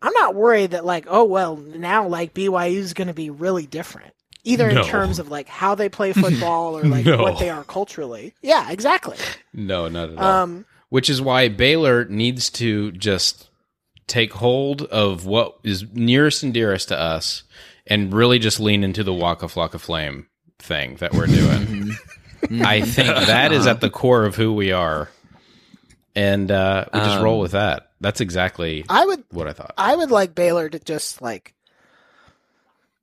[0.03, 3.67] I'm not worried that like oh well now like BYU is going to be really
[3.67, 4.81] different either No.
[4.83, 7.23] in terms of like how they play football or like No.
[7.23, 9.17] what they are culturally yeah exactly
[9.53, 10.25] No, not at all.
[10.25, 13.51] um Which is why Baylor needs to just
[14.07, 17.43] take hold of what is nearest and dearest to us
[17.87, 21.91] and really just lean into the Waka Flocka Flame thing that we're doing.
[22.65, 25.11] I think that is at the core of who we are.
[26.19, 27.93] And uh, we just Um, roll with that.
[28.01, 29.75] That's exactly I would what I thought.
[29.79, 31.55] I would like Baylor to just like.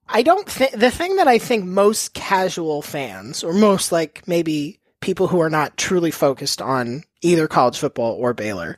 [0.10, 4.80] I don't think the thing that I think most casual fans, or most like maybe
[5.00, 8.78] people who are not truly focused on either college football or Baylor,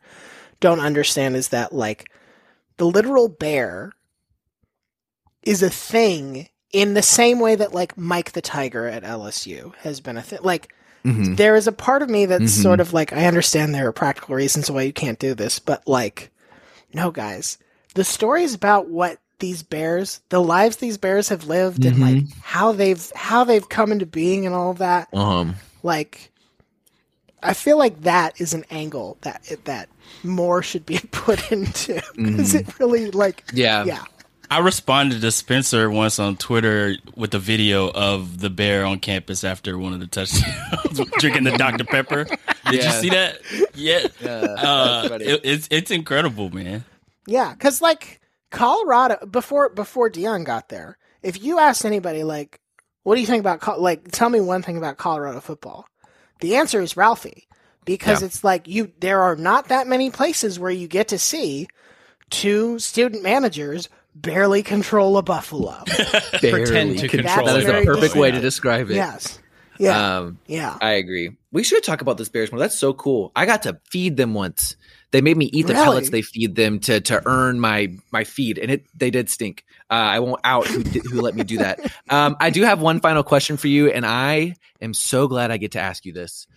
[0.60, 2.12] don't understand is that like
[2.78, 3.91] the literal bear
[5.41, 10.00] is a thing in the same way that like Mike the Tiger at LSU has
[10.00, 10.40] been a thing.
[10.44, 10.71] Like
[11.08, 11.37] Mhm.
[11.37, 12.62] there is a part of me that's Mhm.
[12.63, 15.87] sort of like I understand there are practical reasons why you can't do this, but
[15.87, 16.31] like
[16.93, 17.58] no guys.
[17.95, 22.23] The story is about what these bears, the lives these bears have lived and like
[22.41, 26.31] how they've how they've come into being and all of that, Um, like
[27.43, 29.89] I feel like that is an angle that that
[30.23, 33.83] more should be put into because it really like yeah.
[33.83, 34.03] yeah
[34.50, 39.43] I responded to Spencer once on Twitter with a video of the bear on campus
[39.43, 42.25] after one of the touchdowns, drinking the Dr Pepper.
[42.69, 43.41] Did you see that?
[43.75, 46.85] Yeah, Yeah, uh, it, it's it's incredible, man.
[47.25, 48.21] Yeah, because like
[48.52, 52.62] Colorado before before Deion got there, if you asked anybody like,
[53.04, 54.12] "What do you think about Col-" like?
[54.12, 55.87] Tell me one thing about Colorado football."
[56.39, 57.48] The answer is Ralphie,
[57.83, 58.91] because it's like you.
[59.00, 61.67] There are not that many places where you get to see
[62.29, 63.89] two student managers
[64.21, 65.83] barely control a buffalo.
[65.85, 67.07] Pretend to Barely.
[67.09, 68.95] control That is very the perfect way to describe it.
[68.95, 69.39] yes.
[69.79, 70.17] Yeah.
[70.17, 70.75] Um, yeah.
[70.81, 71.37] I agree.
[71.51, 72.57] We should talk about this Bears more.
[72.59, 73.31] That's so cool.
[73.35, 74.75] I got to feed them once.
[75.11, 75.85] They made me eat the Really?
[75.85, 79.63] pellets they feed them to to earn my my feed, and it they did stink.
[79.89, 81.79] Uh, I won't out who who let me do that.
[82.09, 85.57] Um, I do have one final question for you, and I am so glad I
[85.57, 86.47] get to ask you this.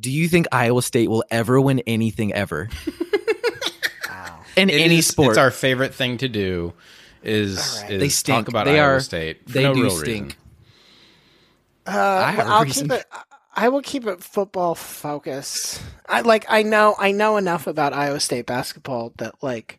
[0.00, 2.92] Do you think Iowa State will ever win anything ever Wow.
[4.56, 5.30] in It any is- sport?
[5.30, 6.72] It's our favorite thing to do.
[7.22, 7.90] Is, All right.
[7.92, 8.36] is They stink.
[8.44, 9.46] talk about They Iowa are- State?
[9.46, 10.24] For they no do real stink.
[10.24, 10.36] reason.
[11.86, 13.04] Uh, have a I'll keep it.
[13.56, 15.80] I will keep it football focused.
[16.08, 16.44] I like.
[16.48, 16.94] I know.
[16.98, 19.78] I know enough about Iowa State basketball that like.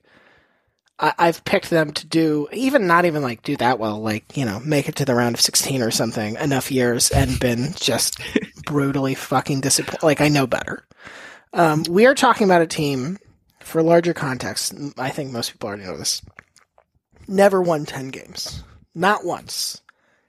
[0.98, 4.46] I, I've picked them to do even not even like do that well, like you
[4.46, 8.22] know, make it to the round of sixteen or something enough years and been just
[8.66, 10.04] brutally fucking disappointed.
[10.04, 10.86] Like I know better.
[11.54, 13.18] Um, we are talking about a team
[13.66, 14.74] for larger context.
[14.98, 16.22] I think most people already know this.
[17.28, 18.64] Never won ten games,
[18.94, 19.82] not once.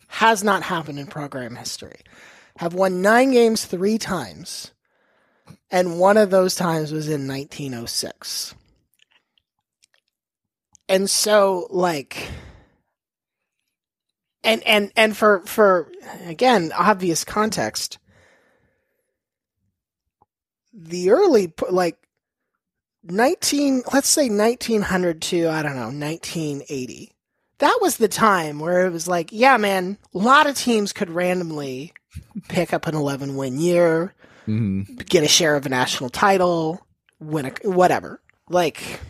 [0.09, 1.97] Has not happened in program history
[2.57, 4.73] have won nine games three times,
[5.71, 8.55] and one of those times was in 1906.
[10.89, 12.29] And so, like,
[14.45, 15.91] and and and for for
[16.25, 17.99] again obvious context,
[20.73, 21.99] the early like
[23.11, 27.13] 19 let's say 1900 to i don't know 1980
[27.59, 31.11] that was the time where it was like yeah man a lot of teams could
[31.11, 31.93] randomly
[32.49, 34.15] pick up an 11 win year,
[34.49, 35.07] Mhm.
[35.09, 36.81] get a share of a national title,
[37.21, 38.21] win a whatever.
[38.49, 39.01] Like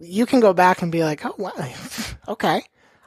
[0.00, 1.52] you can go back and be like, "Oh, wow.
[2.28, 2.62] okay.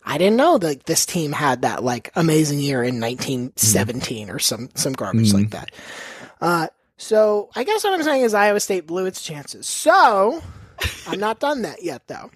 [0.05, 4.69] I didn't know that this team had that like amazing year in 1917 or some
[4.75, 5.33] some garbage Mhm.
[5.33, 5.71] like that."
[6.41, 6.67] Uh
[6.99, 9.65] so I guess what I'm saying is Iowa State blew its chances.
[9.65, 10.43] So
[11.07, 12.29] I'm not done that yet though.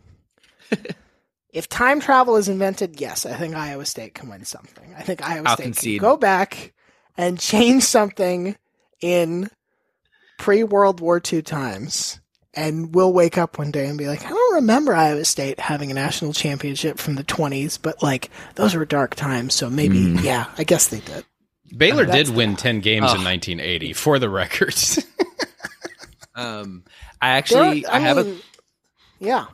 [1.51, 4.95] If time travel is invented, yes, I think Iowa State can win something.
[4.97, 5.99] I think Iowa I'll State concede.
[5.99, 6.73] can go back
[7.15, 8.55] and change something
[9.01, 9.51] in
[10.39, 12.19] pre World War II times.
[12.55, 15.89] And we'll wake up one day and be like, I don't remember Iowa State having
[15.91, 19.53] a national championship from the 20s, but like those were dark times.
[19.55, 20.23] So maybe, Mm.
[20.23, 21.25] yeah, I guess they did.
[21.75, 23.17] Baylor That's did win 10 games Ugh.
[23.17, 24.75] in 1980, for the record.
[26.35, 26.83] Um,
[27.21, 28.35] I actually There- I, have a
[29.19, 29.45] yeah.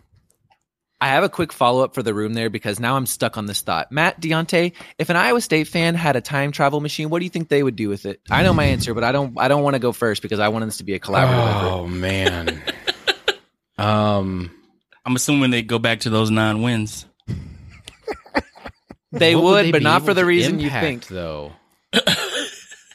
[1.01, 3.45] I have a quick follow up for the room there because now I'm stuck on
[3.47, 3.91] this thought.
[3.91, 7.30] Matt Deontay, if an Iowa State fan had a time travel machine, what do you
[7.30, 8.22] think they would do with it?
[8.30, 9.38] I know my answer, but I don't.
[9.38, 11.67] I don't want to go first because I want this to be a collaborative effort.
[11.67, 12.61] oh, man.
[13.78, 14.51] um,
[15.05, 17.05] I'm assuming they go back to those nine wins.
[19.11, 21.07] They what would, they but not for the to reason you think.
[21.07, 21.51] though.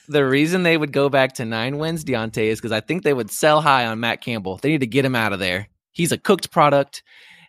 [0.07, 3.14] The reason they would go back to nine wins, Deontay, is because I think they
[3.14, 4.59] would sell high on Matt Campbell.
[4.59, 5.68] They need to get him out of there.
[5.92, 7.03] He's a cooked product,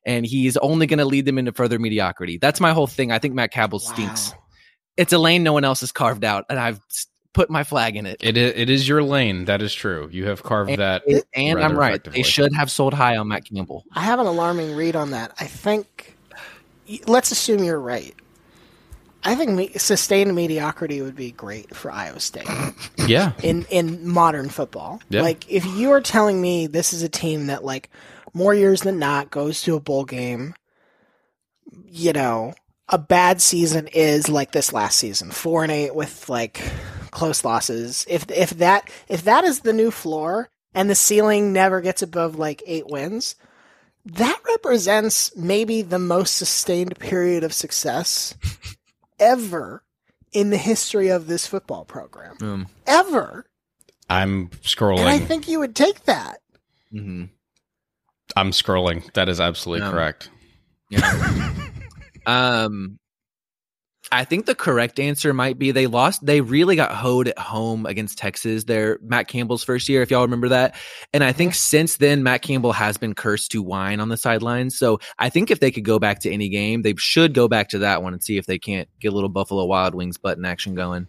[0.06, 2.38] and he's only going to lead them into further mediocrity.
[2.38, 3.12] That's my whole thing.
[3.12, 4.32] I think Matt Campbell stinks.
[4.32, 4.38] Wow.
[4.96, 6.80] It's a lane no one else has carved out, and I've
[7.34, 8.16] put my flag in it.
[8.22, 9.44] It is, it is your lane.
[9.44, 10.08] That is true.
[10.10, 11.04] You have carved And- that.
[11.36, 11.90] and I'm right.
[11.90, 12.20] effectively.
[12.20, 13.84] They should have sold high on Matt Campbell.
[13.92, 15.34] I have an alarming read on that.
[15.42, 16.16] I think,
[17.06, 18.16] let's assume you're right.
[19.28, 22.48] I think me, sustained mediocrity would be great for Iowa State
[23.08, 23.32] Yeah.
[23.42, 25.02] in in modern football.
[25.10, 25.22] Yeah.
[25.24, 27.90] Like if you are telling me this is a team that like
[28.34, 30.54] more years than not goes to a bowl game,
[31.88, 32.54] you know,
[32.90, 36.62] a bad season is like this last season, four and eight with like
[37.12, 38.06] close losses.
[38.08, 42.38] If if that if that is the new floor and the ceiling never gets above
[42.38, 43.36] like eight wins,
[44.06, 48.36] that represents maybe the most sustained period of success
[49.20, 49.84] ever
[50.32, 52.36] in the history of this football program.
[52.42, 53.46] Um, Ever.
[54.10, 55.00] I'm scrolling.
[55.00, 56.40] And I think you would take that.
[56.94, 57.30] mhm.
[58.36, 59.12] I'm scrolling.
[59.14, 60.30] That is absolutely Um, correct.
[60.90, 61.54] Yeah.
[62.26, 63.00] um,
[64.12, 66.26] I think the correct answer might be they lost.
[66.26, 68.66] They really got hoed at home against Texas.
[68.66, 70.76] Their Matt Campbell's first year, if y'all remember that.
[71.14, 71.58] And I think mm-hmm.
[71.58, 74.78] since then, Matt Campbell has been cursed to whine on the sidelines.
[74.78, 77.70] So I think if they could go back to any game, they should go back
[77.70, 80.46] to that one and see if they can't get a little Buffalo Wild Wings button
[80.46, 81.08] action going.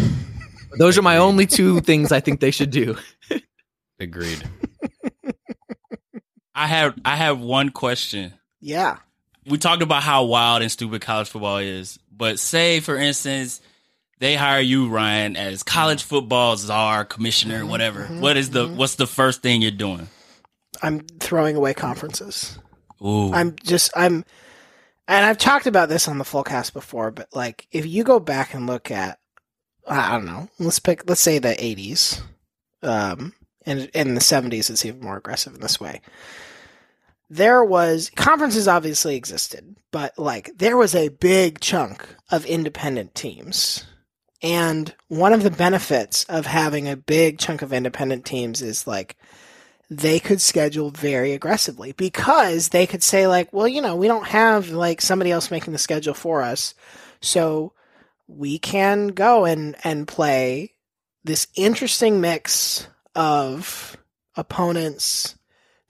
[0.78, 2.96] Those are my only two things I think they should do.
[4.00, 4.42] Agreed.
[6.54, 8.34] I have I have one question.
[8.60, 8.98] Yeah.
[9.46, 13.60] we talked about how wild and stupid college football is, but say for instance
[14.18, 16.08] they hire you, Ryan, as college mm-hmm.
[16.08, 17.68] football czar, commissioner, mm-hmm.
[17.68, 18.04] whatever.
[18.04, 18.20] Mm-hmm.
[18.20, 20.08] What is the what's the first thing you're doing?
[20.82, 22.58] I'm throwing away conferences.
[23.04, 24.24] Ooh, I'm just I'm
[25.06, 28.54] and I've talked about this on the Fullcast before, but like if you go back
[28.54, 29.18] and look at
[29.86, 32.22] I don't know, let's pick let's say the 80s.
[32.82, 33.34] Um
[33.66, 36.00] and in the 70s it's even more aggressive in this way.
[37.30, 43.84] There was conferences obviously existed, but like there was a big chunk of independent teams.
[44.42, 49.16] And one of the benefits of having a big chunk of independent teams is like
[49.90, 54.26] they could schedule very aggressively because they could say like, well, you know, we don't
[54.26, 56.74] have like somebody else making the schedule for us.
[57.20, 57.72] So
[58.26, 60.74] we can go and and play
[61.24, 63.96] this interesting mix of
[64.36, 65.36] opponents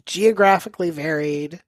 [0.06, 1.60] geographically varied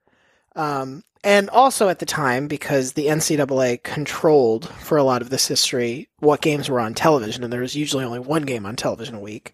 [0.54, 5.48] um, and also at the time because the ncaa controlled for a lot of this
[5.48, 9.14] history what games were on television and there was usually only one game on television
[9.14, 9.52] a week.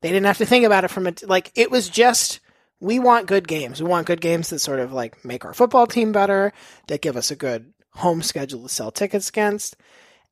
[0.00, 2.40] They didn't have to think about it from a like it was just
[2.80, 3.82] we want good games.
[3.82, 6.52] We want good games that sort of like make our football team better
[6.88, 9.76] that give us a good home schedule to sell tickets against.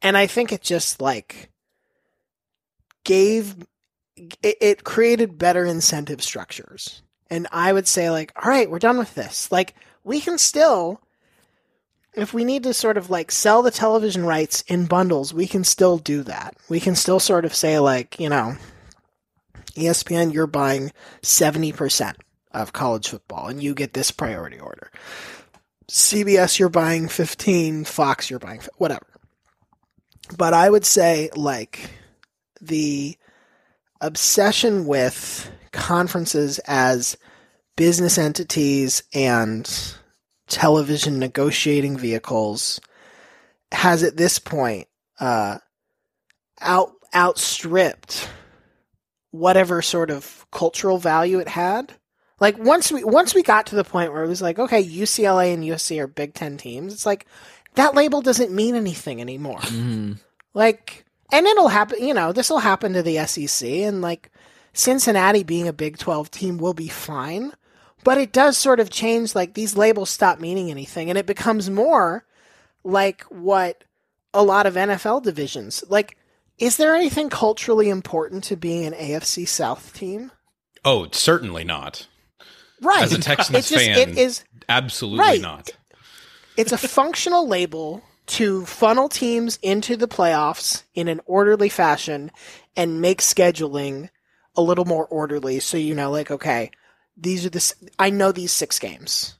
[0.03, 1.50] And i think it just like
[3.05, 3.57] gave
[4.16, 7.03] it, it created better incentive structures
[7.33, 9.51] and i would say like all right we're done with this.
[9.51, 9.74] Like
[10.05, 11.01] we can still
[12.14, 15.64] if we need to sort of like sell the television rights in bundles we can
[15.64, 16.55] still do that.
[16.68, 18.57] We can still sort of say like you know
[19.74, 22.16] espn you're buying 70%
[22.53, 24.91] of college football and you get this priority order.
[25.89, 29.07] Cbs you're buying 15 fox you're buying whatever.
[30.37, 31.91] But i would say like
[32.61, 33.16] the
[34.03, 37.16] obsession with conferences as
[37.77, 39.95] business entities and
[40.49, 42.81] television negotiating vehicles
[43.73, 44.87] has at this point
[45.20, 45.59] uh,
[46.61, 48.29] out outstripped
[49.31, 51.93] whatever sort of cultural value it had.
[52.39, 55.55] Like once we once we got to the point where it was like, okay, UCLA
[55.55, 56.93] and USC are Big Ten teams.
[56.93, 57.27] It's like
[57.75, 59.61] that label doesn't mean anything anymore.
[59.61, 60.18] Mhm.
[60.53, 62.05] Like, and it'll happen.
[62.05, 64.31] You know, this will happen to the SEC, and like
[64.73, 67.53] Cincinnati being a Big Twelve team will be fine.
[68.05, 69.35] But it does sort of change.
[69.35, 72.25] Like these labels stop meaning anything, and it becomes more
[72.85, 73.85] like what
[74.35, 76.16] a lot of NFL divisions like.
[76.59, 80.31] Is there anything culturally important to being an AFC South team?
[80.85, 82.07] Oh, certainly not.
[82.81, 83.03] Right.
[83.03, 85.41] As a Texans it's just fan, it is absolutely Right.
[85.41, 85.70] not.
[86.57, 92.31] it's a functional label to funnel teams into the playoffs in an orderly fashion
[92.77, 94.11] and make scheduling
[94.57, 96.70] a little more orderly so you know like okay
[97.16, 99.36] these are the i know these six games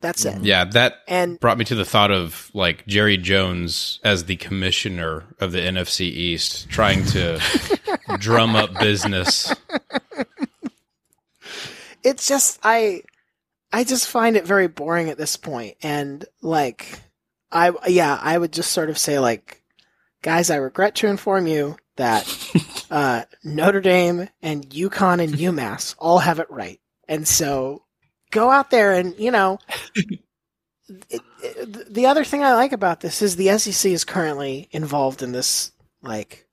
[0.00, 4.24] that's it Yeah, that and brought me to the thought of like Jerry Jones as
[4.26, 7.40] the commissioner of the NFC East trying to
[8.18, 9.54] drum up business.
[12.02, 13.02] it's just i
[13.72, 17.00] i just find it very boring at this point and like
[17.50, 19.62] i yeah i would just sort of say like
[20.22, 22.24] guys i regret to inform you that
[22.90, 26.80] uh, notre dame and UConn and umass all have it right.
[27.08, 27.84] And so
[28.34, 29.58] go out there and you know
[31.08, 35.22] it, it, the other thing i like about this is the sec is currently involved
[35.22, 35.70] in this
[36.02, 36.46] like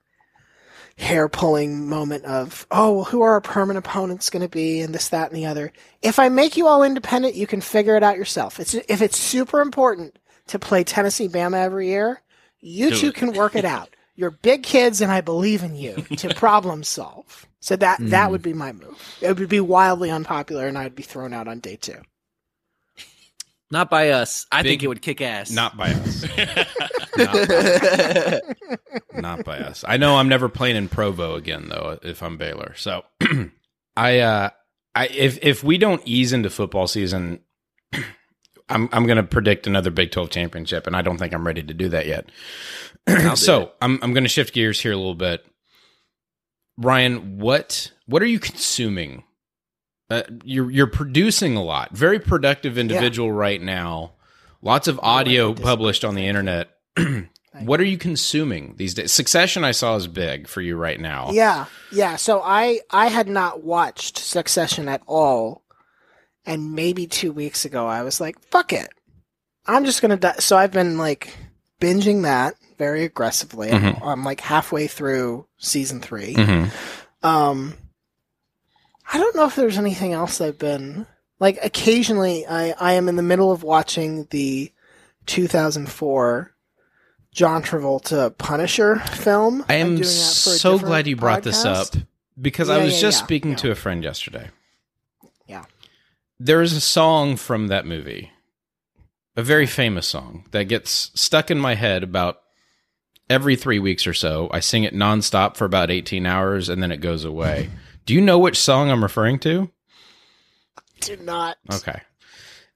[0.98, 4.94] hair pulling moment of oh well, who are our permanent opponents going to be and
[4.94, 5.74] this that and the other.
[6.04, 8.60] If i make you all independent you can figure it out yourself.
[8.60, 12.22] It's if it's super important to play tennessee bama every year
[12.60, 13.16] you Do two it.
[13.16, 17.46] can work it out you're big kids and i believe in you to problem solve
[17.60, 18.32] so that that Mm.
[18.32, 21.60] would be my move it would be wildly unpopular and i'd be thrown out on
[21.60, 22.00] day two
[23.72, 24.46] Not by us.
[24.52, 25.50] I Big- think it would kick ass.
[25.50, 26.26] Not by us.
[27.18, 28.42] Not,
[29.14, 29.84] not by us.
[29.88, 32.74] I know I'm never playing in Provo again though if I'm Baylor.
[32.76, 33.04] So
[33.96, 34.50] I uh
[34.96, 37.40] I if if we don't ease into football season
[38.70, 41.64] I'm I'm going to predict another Big 12 championship and I don't think I'm ready
[41.64, 42.30] to do that yet.
[43.36, 43.72] so.
[43.82, 45.46] I'm I'm going to shift gears here a little bit.
[46.78, 49.24] Ryan, what what are you consuming?
[50.10, 51.96] Uh, you're you're producing a lot.
[51.96, 54.14] Very productive individual right now.
[54.62, 56.70] Lots of audio published on the internet.
[57.64, 59.12] what are you consuming these days?
[59.12, 61.32] Succession, I saw is big for you right now.
[61.32, 62.16] Yeah, yeah.
[62.16, 65.64] So I I had not watched Succession at all,
[66.46, 68.90] and maybe two weeks ago I was like, "Fuck it,
[69.66, 70.36] I'm just gonna." Die.
[70.40, 71.34] So I've been like
[71.80, 73.72] binging that very aggressively.
[73.72, 74.02] I'm, Mhm.
[74.06, 76.72] I'm like halfway through season 3 Mhm.
[77.24, 77.76] Um,
[79.14, 81.06] I don't know if there's anything else I've been
[81.40, 81.60] like.
[81.64, 84.72] Occasionally, I I am in the middle of watching the
[85.28, 86.52] 2004
[87.32, 89.64] John Travolta Punisher film.
[89.70, 92.06] I am doing that for a so glad you brought this up podcast.
[92.42, 93.58] because I was yeah, just yeah, speaking yeah.
[93.58, 94.50] to a friend yesterday.
[95.46, 95.66] Yeah.
[96.40, 98.32] There is a song from that movie,
[99.36, 102.42] a very famous song that gets stuck in my head about
[103.32, 104.50] every three weeks or so.
[104.52, 107.70] I sing it nonstop for about 18 hours and then it goes away.
[108.06, 109.72] Do you know which song I'm referring to?
[111.02, 111.58] Do not.
[111.74, 112.02] Okay.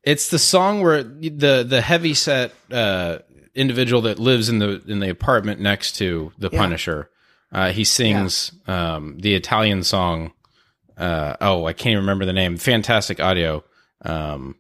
[0.04, 3.20] It's the song where the the heavy set uh,
[3.54, 6.60] individual that lives in the in the apartment next to the Yeah.
[6.60, 7.10] Punisher.
[7.52, 10.32] Uh, he sings um, the Italian song.
[10.98, 12.58] Uh, oh, I can't even remember the name.
[12.58, 13.64] Fantastic audio.
[14.04, 14.56] Um,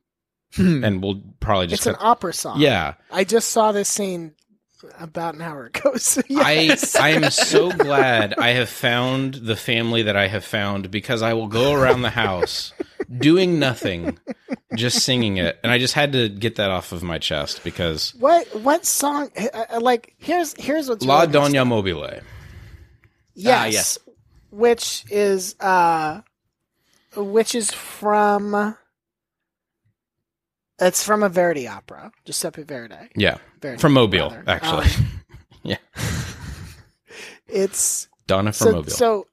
[0.57, 2.59] and we'll probably just It's an cut- opera song.
[2.61, 2.93] yeah.
[3.11, 4.34] I just saw this scene
[4.99, 5.93] about an hour ago.
[5.97, 6.95] So I yes.
[6.95, 11.33] I am so glad I have found the family that I have found because I
[11.33, 12.73] will go around the house
[13.17, 14.17] doing nothing,
[14.75, 18.13] just singing it, and I just had to get that off of my chest because
[18.19, 19.29] what what song?
[19.37, 21.65] uh, uh, Like here's here's what's La really Donna.
[21.65, 22.09] Mobile.
[23.33, 23.99] Yes, Ah, yes.
[24.51, 26.21] which is uh,
[27.15, 28.75] which is from.
[30.79, 33.09] It's from a Verdi opera, Giuseppe Verdi.
[33.15, 34.43] Yeah, Verdi, from Mobile, rather.
[34.47, 34.85] actually.
[34.85, 35.21] Um,
[35.63, 35.77] yeah,
[37.47, 38.91] it's Donna from so Mobile.
[38.91, 39.27] so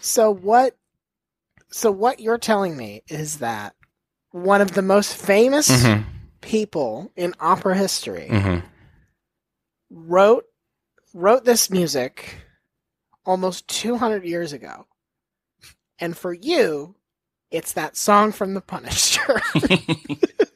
[0.00, 0.76] so what
[1.70, 3.74] so what you're telling me is that
[4.30, 6.04] one of the most famous Mhm,
[6.40, 8.62] people in opera history mhm.
[9.90, 10.44] wrote
[11.14, 12.36] wrote this music
[13.26, 14.86] almost 200 years ago
[15.98, 16.94] and for you
[17.50, 19.40] it's that song from the punisher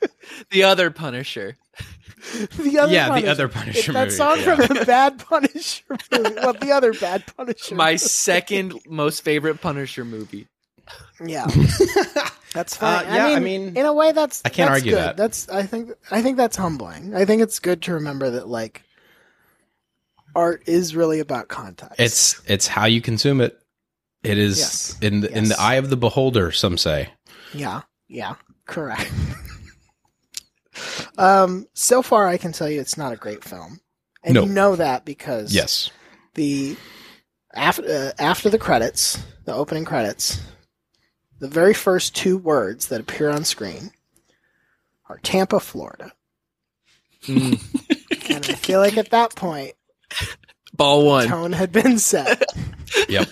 [0.51, 1.57] the other Punisher.
[2.59, 3.28] the other Yeah, the Punisher.
[3.30, 4.55] other it's Punisher that movie, song yeah.
[4.57, 10.05] from the bad punisher movie well the other bad punisher My second most favorite Punisher
[10.05, 10.47] movie.
[11.24, 11.47] yeah
[12.55, 14.80] that's fine Uh, yeah, I, I mean, mean, in a way that's I can't that's
[14.80, 14.99] argue good.
[15.03, 15.16] that.
[15.16, 18.82] that's i think i think that's humbling i think it's good to remember that like
[20.34, 23.59] art is really about context It's it's how you consume it.
[24.22, 24.97] It is Yes.
[25.03, 26.53] in the in the eye of the beholder.
[26.53, 27.11] Some say.
[27.53, 28.36] Yeah, yeah,
[28.66, 29.11] correct.
[31.18, 33.80] um, so far, I can tell you it's not a great film,
[34.22, 34.42] and No.
[34.44, 35.90] you know that because Yes.
[36.34, 36.76] the
[37.54, 40.40] after uh, after the credits, the opening credits,
[41.38, 43.90] the very first two words that appear on screen
[45.08, 46.12] are Tampa, Florida,
[47.22, 47.60] Mm.
[48.30, 49.74] and I feel like at that point,
[50.72, 51.28] Ball one.
[51.28, 52.42] tone had been set.
[53.08, 53.28] Yep.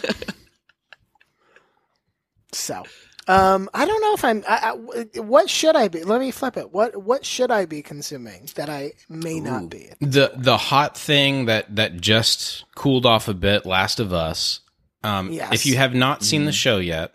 [2.52, 2.82] So,
[3.28, 4.42] um, I don't know if I'm.
[4.48, 4.72] I,
[5.16, 6.02] I, what should I be?
[6.04, 6.72] Let me flip it.
[6.72, 9.42] What what should I be consuming that I may Ooh.
[9.42, 9.90] not be?
[10.00, 14.60] the the hot thing that that just cooled off a bit last of us
[15.04, 15.52] um Yes.
[15.52, 17.14] if you have not seen the show yet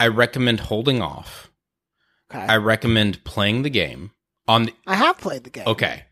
[0.00, 1.50] i recommend holding off
[2.34, 4.10] Okay, i recommend playing the game
[4.48, 5.64] on the, I have played the game.
[5.68, 6.04] okay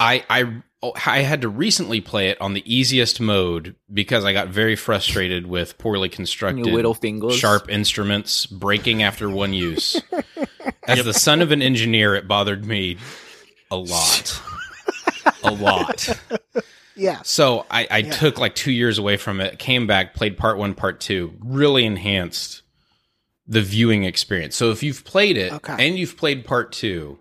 [0.00, 4.32] i i Oh, i had to recently play it on the easiest mode because i
[4.32, 6.66] got very frustrated with poorly constructed
[7.40, 10.00] sharp instruments breaking after one use
[10.86, 12.96] as the son of an engineer it bothered me
[13.72, 14.40] a lot
[15.42, 16.08] a lot
[16.96, 17.22] Yeah.
[17.22, 18.10] So I, I Yeah.
[18.12, 21.84] took like two years away from it, came back, played part one, part two, really
[21.84, 22.62] enhanced
[23.46, 24.56] the viewing experience.
[24.56, 25.76] So if you've played it Okay.
[25.78, 27.20] and you've played part two,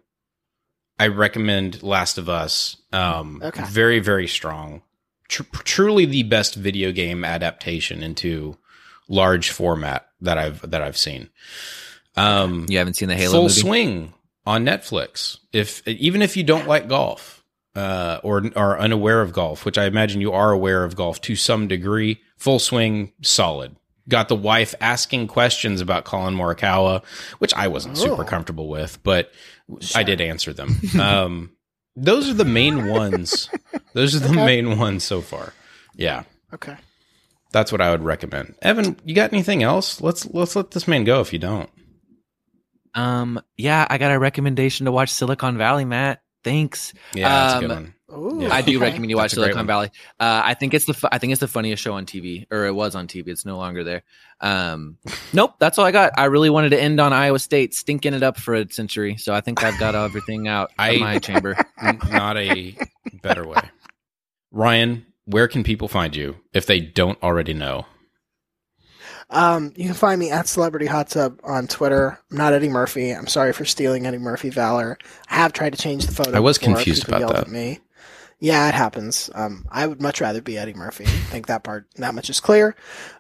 [0.99, 2.77] I recommend Last of Us.
[2.91, 3.63] Um, Okay.
[3.65, 4.81] Very, very strong.
[5.27, 8.57] Tr- truly the best video game adaptation into
[9.07, 11.29] large format that I've that I've seen.
[12.15, 13.53] Um, You haven't seen the Halo Full movie?
[13.61, 14.13] Swing
[14.45, 15.37] on Netflix.
[15.53, 17.43] If even if you don't like golf
[17.75, 21.35] uh, or are unaware of golf, which I imagine you are aware of golf to
[21.35, 23.75] some degree, Full Swing solid.
[24.09, 27.03] Got the wife asking questions about Collin Morikawa,
[27.39, 28.25] which I wasn't super Oh.
[28.25, 29.31] comfortable with, but
[29.95, 30.79] I did answer them.
[30.99, 31.51] um,
[31.95, 33.49] those are the main ones.
[33.93, 34.45] Those are the Okay.
[34.45, 35.53] main ones so far.
[35.95, 36.75] Yeah, Okay.
[37.51, 38.55] that's what I would recommend.
[38.61, 39.99] Evan, you got anything else?
[40.01, 41.69] Let's let's let this man go if you don't.
[42.93, 46.21] Um, yeah, I got a recommendation to watch Silicon Valley, Matt.
[46.43, 46.93] Thanks.
[47.13, 47.93] Yeah, that's a good Um, one.
[48.11, 48.53] Ooh, Yeah.
[48.53, 48.85] I do okay.
[48.85, 49.67] recommend you watch That's a great Silicon one.
[49.67, 49.91] Valley.
[50.19, 52.65] Uh, I think it's the fu- I think it's the funniest show on TV, or
[52.65, 53.27] it was on TV.
[53.27, 54.03] It's no longer there.
[54.39, 54.97] Um,
[55.33, 56.13] nope, that's all I got.
[56.17, 59.33] I really wanted to end on Iowa State stinking it up for a century, so
[59.33, 61.57] I think I've got everything out I- of my chamber.
[62.09, 62.77] Not a
[63.21, 63.59] better way.
[64.51, 67.85] Ryan, where can people find you if they don't already know?
[69.29, 72.17] Um, you can find me at Celebrity Hot Tub on Twitter.
[72.31, 73.11] I'm not Eddie Murphy.
[73.11, 74.97] I'm sorry for stealing Eddie Murphy valor.
[75.29, 76.31] I have tried to change the photo.
[76.33, 76.75] I was before.
[76.75, 77.43] confused People about that.
[77.47, 77.79] At me.
[78.39, 79.29] Yeah, it happens.
[79.33, 81.05] Um, I would much rather be Eddie Murphy.
[81.05, 82.75] I think that part, that much is clear.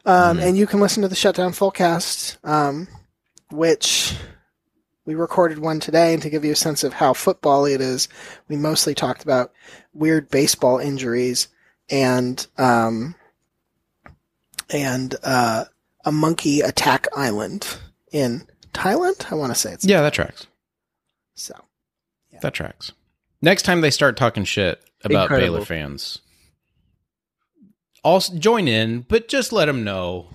[0.05, 0.43] Um, Mhm.
[0.49, 2.87] and you can listen to the Shutdown Fullcast, um,
[3.49, 4.15] which
[5.05, 8.07] we recorded one today, and to give you a sense of how football it is,
[8.47, 9.51] we mostly talked about
[9.93, 11.47] weird baseball injuries
[11.89, 13.15] and um,
[14.69, 15.65] and uh,
[16.05, 17.65] a monkey attack island
[18.11, 19.31] in Thailand.
[19.31, 20.45] I want to say it's Yeah, that tracks.
[21.33, 21.53] so.
[22.41, 22.91] That tracks.
[23.41, 25.55] Next time they start talking shit about Incredible.
[25.57, 26.19] Baylor fans,
[28.03, 30.29] also join in, but just let them know.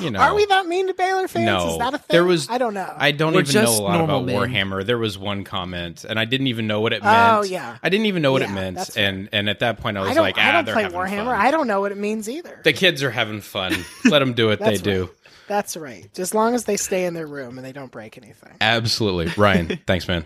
[0.00, 1.44] You know, Are we that mean to Baylor fans?
[1.46, 1.72] No.
[1.72, 2.06] Is that a thing?
[2.10, 2.94] There was- I don't know.
[2.96, 4.36] I don't We're even know a lot about men.
[4.36, 4.86] Warhammer.
[4.86, 7.32] There was one comment, and I didn't even know what it meant.
[7.38, 7.78] Oh, yeah.
[7.82, 9.08] I didn't even know what it meant, that's fair.
[9.08, 10.84] and and at that point, I was I don't, like, I ah, don't they're play
[10.84, 11.24] Warhammer.
[11.24, 11.28] fun.
[11.40, 12.60] I don't know what it means either.
[12.62, 13.74] the kids are having fun.
[14.04, 15.00] Let them do what they That's do.
[15.06, 15.10] right.
[15.48, 16.16] That's right.
[16.16, 18.52] As long as they stay in their room and they don't break anything.
[18.60, 19.80] Absolutely, Ryan.
[19.88, 20.24] thanks, man.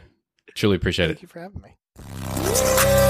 [0.55, 1.15] Truly appreciate it.
[1.15, 3.02] Thank you for having me.